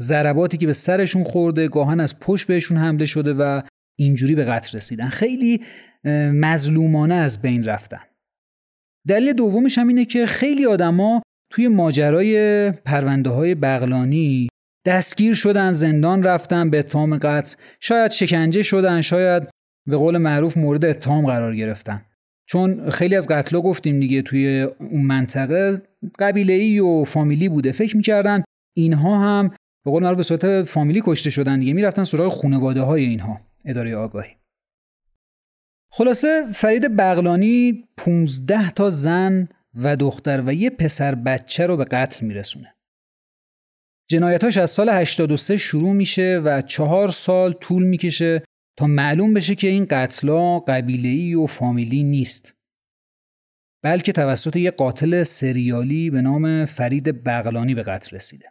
ضرباتی 0.00 0.56
که 0.56 0.66
به 0.66 0.72
سرشون 0.72 1.24
خورده 1.24 1.68
گاهن 1.68 2.00
از 2.00 2.20
پشت 2.20 2.46
بهشون 2.46 2.76
حمله 2.76 3.06
شده 3.06 3.34
و 3.34 3.62
اینجوری 3.98 4.34
به 4.34 4.44
قتل 4.44 4.76
رسیدن. 4.76 5.08
خیلی 5.08 5.64
مظلومانه 6.34 7.14
از 7.14 7.42
بین 7.42 7.64
رفتن. 7.64 8.00
دلیل 9.08 9.32
دومش 9.32 9.78
هم 9.78 9.88
اینه 9.88 10.04
که 10.04 10.26
خیلی 10.26 10.66
آدما 10.66 11.22
توی 11.52 11.68
ماجرای 11.68 12.70
پرونده 12.70 13.30
های 13.30 13.54
بغلانی 13.54 14.48
دستگیر 14.84 15.34
شدن 15.34 15.72
زندان 15.72 16.22
رفتن 16.22 16.70
به 16.70 16.78
اتهام 16.78 17.18
قتل. 17.18 17.56
شاید 17.80 18.10
شکنجه 18.10 18.62
شدن 18.62 19.00
شاید 19.00 19.48
به 19.88 19.96
قول 19.96 20.18
معروف 20.18 20.56
مورد 20.56 20.84
اتهام 20.84 21.26
قرار 21.26 21.56
گرفتن. 21.56 22.06
چون 22.46 22.90
خیلی 22.90 23.16
از 23.16 23.28
قتلا 23.28 23.60
گفتیم 23.60 24.00
دیگه 24.00 24.22
توی 24.22 24.62
اون 24.78 25.02
منطقه 25.02 25.82
قبیله 26.18 26.52
ای 26.52 26.78
و 26.78 27.04
فامیلی 27.04 27.48
بوده. 27.48 27.72
فکر 27.72 27.96
می‌کردن 27.96 28.42
اینها 28.76 29.18
هم 29.18 29.48
به 29.84 29.90
قول 29.90 30.02
معروف 30.02 30.16
به 30.16 30.22
صورت 30.22 30.62
فامیلی 30.62 31.02
کشته 31.04 31.30
شدن 31.30 31.58
دیگه. 31.58 31.72
می‌رفتن 31.72 32.04
سراغ 32.04 32.32
خانواده 32.32 32.80
های 32.80 33.04
اینها. 33.04 33.40
اداره 33.66 33.96
آگاهی. 33.96 34.30
خلاصه 35.92 36.42
فرید 36.52 36.96
بغلانی 36.96 37.84
15 37.96 38.70
تا 38.70 38.90
زن 38.90 39.48
و 39.74 39.96
دختر 39.96 40.42
و 40.46 40.54
یه 40.54 40.70
پسر 40.70 41.14
بچه 41.14 41.66
رو 41.66 41.76
به 41.76 41.84
قتل 41.84 42.26
میرسونه. 42.26 42.74
جنایتاش 44.10 44.56
از 44.56 44.70
سال 44.70 44.88
83 44.88 45.56
شروع 45.56 45.92
میشه 45.92 46.40
و 46.44 46.62
چهار 46.62 47.08
سال 47.08 47.52
طول 47.52 47.82
می‌کشه 47.82 48.42
تا 48.78 48.86
معلوم 48.86 49.34
بشه 49.34 49.54
که 49.54 49.68
این 49.68 49.86
قتلا 49.90 50.58
قبیله‌ای 50.58 51.34
و 51.34 51.46
فامیلی 51.46 52.02
نیست. 52.02 52.54
بلکه 53.84 54.12
توسط 54.12 54.56
یه 54.56 54.70
قاتل 54.70 55.22
سریالی 55.22 56.10
به 56.10 56.20
نام 56.20 56.66
فرید 56.66 57.24
بغلانی 57.24 57.74
به 57.74 57.82
قتل 57.82 58.16
رسیده. 58.16 58.46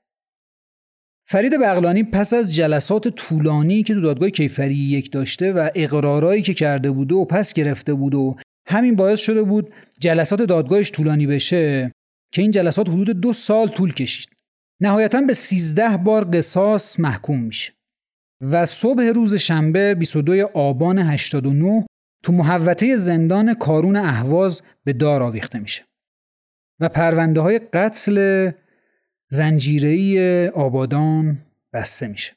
فرید 1.28 1.54
بغلانی 1.62 2.04
پس 2.04 2.34
از 2.34 2.56
جلسات 2.56 3.08
طولانی 3.08 3.84
که 3.84 3.94
تو 3.94 4.02
دادگاه 4.02 4.30
کیفری 4.30 4.76
یک 4.76 5.12
داشته 5.12 5.54
و 5.54 5.70
اقرارایی 5.76 6.42
که 6.42 6.54
کرده 6.54 6.92
بوده 6.92 7.16
و 7.16 7.26
پس 7.26 7.54
گرفته 7.54 7.94
بود 7.94 8.16
و 8.16 8.36
همین 8.68 8.96
باعث 8.96 9.20
شده 9.20 9.44
بود 9.44 9.74
جلسات 10.02 10.42
دادگاهش 10.42 10.92
طولانی 10.92 11.28
بشه 11.28 11.92
که 12.34 12.42
این 12.42 12.52
جلسات 12.52 12.90
حدود 12.90 13.10
دو 13.10 13.34
سال 13.34 13.68
طول 13.68 13.94
کشید 13.94 14.39
نهایتا 14.82 15.22
به 15.22 15.34
13 15.34 15.98
بار 15.98 16.24
قصاص 16.24 17.00
محکوم 17.00 17.40
میشه. 17.40 17.74
و 18.42 18.66
صبح 18.66 19.04
روز 19.04 19.36
شنبه 19.36 19.96
22 19.96 20.48
آبان 20.54 21.00
89 21.00 21.86
تو 22.24 22.32
محوطه 22.32 22.96
زندان 22.96 23.54
کارون 23.54 23.96
اهواز 23.96 24.62
به 24.84 24.94
دار 24.94 25.24
آویخته 25.24 25.60
میشه. 25.60 25.84
و 26.80 26.90
پرونده 26.90 27.42
های 27.42 27.60
قتل 27.60 28.52
زنجیره‌ای 29.30 30.48
آبادان 30.48 31.38
بسته 31.74 32.08
میشه. 32.08 32.34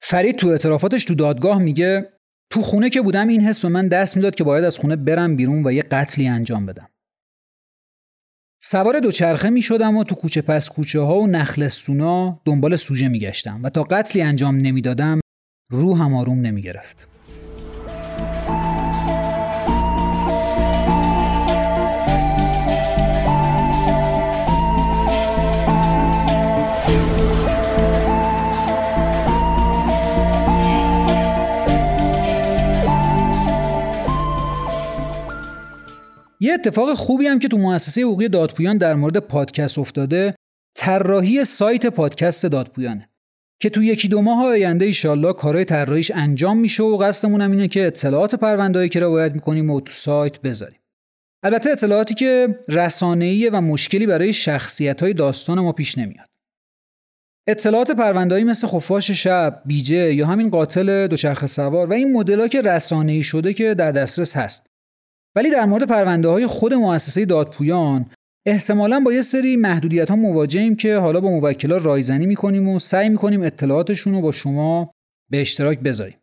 فرید 0.00 0.36
تو 0.36 0.48
اعترافاتش 0.48 1.04
تو 1.04 1.14
دادگاه 1.14 1.58
میگه 1.58 2.12
تو 2.50 2.62
خونه 2.62 2.90
که 2.90 3.02
بودم 3.02 3.28
این 3.28 3.40
حس 3.40 3.60
به 3.60 3.68
من 3.68 3.88
دست 3.88 4.16
می‌داد 4.16 4.34
که 4.34 4.44
باید 4.44 4.64
از 4.64 4.78
خونه 4.78 4.96
برم 4.96 5.36
بیرون 5.36 5.66
و 5.66 5.72
یه 5.72 5.82
قتلی 5.82 6.28
انجام 6.28 6.66
بدم. 6.66 6.88
سوار 8.66 9.00
دوچرخه 9.00 9.50
می 9.50 9.62
شدم 9.62 9.96
و 9.96 10.04
تو 10.04 10.14
کوچه 10.14 10.42
پس 10.42 10.68
کوچه 10.68 11.00
ها 11.00 11.18
و 11.18 11.26
نخلستونا 11.26 12.40
دنبال 12.44 12.76
سوژه 12.76 13.08
می 13.08 13.18
گشتم 13.18 13.60
و 13.62 13.70
تا 13.70 13.82
قتلی 13.82 14.22
انجام 14.22 14.56
نمی‌دادم 14.56 15.20
روحم 15.70 16.14
آروم 16.14 16.40
نمی 16.40 16.62
گرفت. 16.62 17.13
اتفاق 36.66 36.94
خوبی 36.94 37.26
هم 37.26 37.38
که 37.38 37.48
تو 37.48 37.58
مؤسسه 37.58 38.02
حقوقی 38.02 38.28
دادپویان 38.28 38.78
در 38.78 38.94
مورد 38.94 39.16
پادکست 39.16 39.78
افتاده 39.78 40.34
طراحی 40.76 41.44
سایت 41.44 41.86
پادکست 41.86 42.46
دادپویانه 42.46 43.08
که 43.60 43.70
تو 43.70 43.82
یکی 43.82 44.08
دو 44.08 44.22
ماه 44.22 44.44
آینده 44.44 44.84
ایشالله 44.84 45.32
کارهای 45.32 45.64
طراحیش 45.64 46.10
انجام 46.14 46.58
میشه 46.58 46.82
و 46.82 46.96
قصدمون 46.96 47.40
هم 47.40 47.50
اینه 47.50 47.68
که 47.68 47.86
اطلاعات 47.86 48.34
پروندهایی 48.34 48.88
که 48.88 49.00
روایت 49.00 49.32
می‌کنیم 49.32 49.70
و 49.70 49.80
تو 49.80 49.92
سایت 49.92 50.40
بذاریم. 50.40 50.80
البته 51.42 51.70
اطلاعاتی 51.70 52.14
که 52.14 52.58
رسانه‌ای 52.68 53.48
و 53.48 53.60
مشکلی 53.60 54.06
برای 54.06 54.32
شخصیت 54.32 55.02
های 55.02 55.12
داستان 55.12 55.60
ما 55.60 55.72
پیش 55.72 55.98
نمیاد. 55.98 56.28
اطلاعات 57.48 57.90
پروندهایی 57.90 58.44
مثل 58.44 58.66
خفاش 58.68 59.10
شب، 59.10 59.62
بیجه 59.66 60.14
یا 60.14 60.26
همین 60.26 60.50
قاتل 60.50 61.06
دوچرخه 61.06 61.46
سوار 61.46 61.90
و 61.90 61.92
این 61.92 62.12
مدل‌ها 62.12 62.48
که 62.48 62.62
رسانه‌ای 62.62 63.22
شده 63.22 63.54
که 63.54 63.74
در 63.74 63.92
دسترس 63.92 64.36
هست. 64.36 64.73
ولی 65.36 65.50
در 65.50 65.64
مورد 65.64 65.86
پرونده 65.86 66.28
های 66.28 66.46
خود 66.46 66.74
مؤسسه 66.74 67.24
دادپویان 67.24 68.10
احتمالا 68.46 69.00
با 69.00 69.12
یه 69.12 69.22
سری 69.22 69.56
محدودیت 69.56 70.10
ها 70.10 70.16
مواجهیم 70.16 70.76
که 70.76 70.96
حالا 70.96 71.20
با 71.20 71.30
موکلا 71.30 71.76
رایزنی 71.76 72.26
می‌کنیم 72.26 72.68
و 72.68 72.78
سعی 72.78 73.08
می‌کنیم 73.08 73.42
اطلاعاتشون 73.42 74.14
رو 74.14 74.20
با 74.20 74.32
شما 74.32 74.90
به 75.30 75.40
اشتراک 75.40 75.80
بذاریم. 75.80 76.18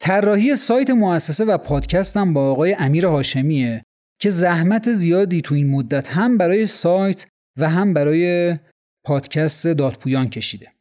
طراحی 0.00 0.56
سایت 0.56 0.90
مؤسسه 0.90 1.44
و 1.44 1.58
پادکست 1.58 2.16
هم 2.16 2.34
با 2.34 2.50
آقای 2.50 2.76
امیر 2.78 3.06
هاشمیه 3.06 3.82
که 4.20 4.30
زحمت 4.30 4.92
زیادی 4.92 5.40
تو 5.40 5.54
این 5.54 5.70
مدت 5.70 6.08
هم 6.08 6.38
برای 6.38 6.66
سایت 6.66 7.26
و 7.58 7.70
هم 7.70 7.94
برای 7.94 8.56
پادکست 9.04 9.66
دادپویان 9.66 10.30
کشیده. 10.30 10.72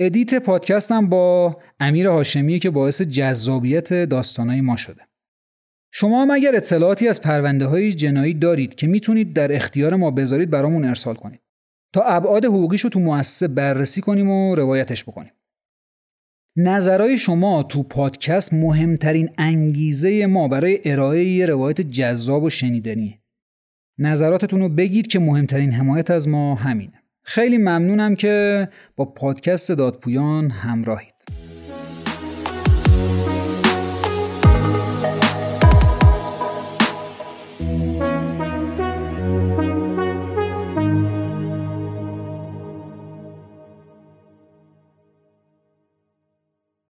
edit 0.00 0.34
پادکست 0.34 0.92
هم 0.92 1.08
با 1.08 1.56
امیر 1.80 2.06
هاشمیه 2.06 2.58
که 2.58 2.70
باعث 2.70 3.02
جذابیت 3.02 3.94
داستانای 3.94 4.60
ما 4.60 4.76
شده. 4.76 5.09
شما 5.92 6.22
هم 6.22 6.30
اگر 6.30 6.56
اطلاعاتی 6.56 7.08
از 7.08 7.20
پرونده 7.20 7.66
های 7.66 7.92
جنایی 7.92 8.34
دارید 8.34 8.74
که 8.74 8.86
می‌تونید 8.86 9.32
در 9.32 9.56
اختیار 9.56 9.96
ما 9.96 10.10
بذارید 10.10 10.50
برامون 10.50 10.84
ارسال 10.84 11.14
کنید. 11.14 11.40
تا 11.92 12.02
ابعاد 12.02 12.44
حقوقیش 12.44 12.80
رو 12.80 12.90
تو 12.90 13.00
مؤسسه 13.00 13.48
بررسی 13.48 14.00
کنیم 14.00 14.30
و 14.30 14.54
روایتش 14.54 15.04
بکنیم. 15.04 15.32
نظرهای 16.56 17.18
شما 17.18 17.62
تو 17.62 17.82
پادکست 17.82 18.54
مهمترین 18.54 19.30
انگیزه 19.38 20.26
ما 20.26 20.48
برای 20.48 20.80
ارائه 20.84 21.24
یه 21.24 21.46
روایت 21.46 21.80
جذاب 21.80 22.42
و 22.42 22.50
شنیدنیه 22.50 23.18
نظراتتون 23.98 24.60
رو 24.60 24.68
بگید 24.68 25.06
که 25.06 25.18
مهمترین 25.18 25.72
حمایت 25.72 26.10
از 26.10 26.28
ما 26.28 26.54
همینه. 26.54 27.02
خیلی 27.24 27.58
ممنونم 27.58 28.14
که 28.14 28.68
با 28.96 29.04
پادکست 29.04 29.72
دادپویان 29.72 30.50
همراهید. 30.50 31.14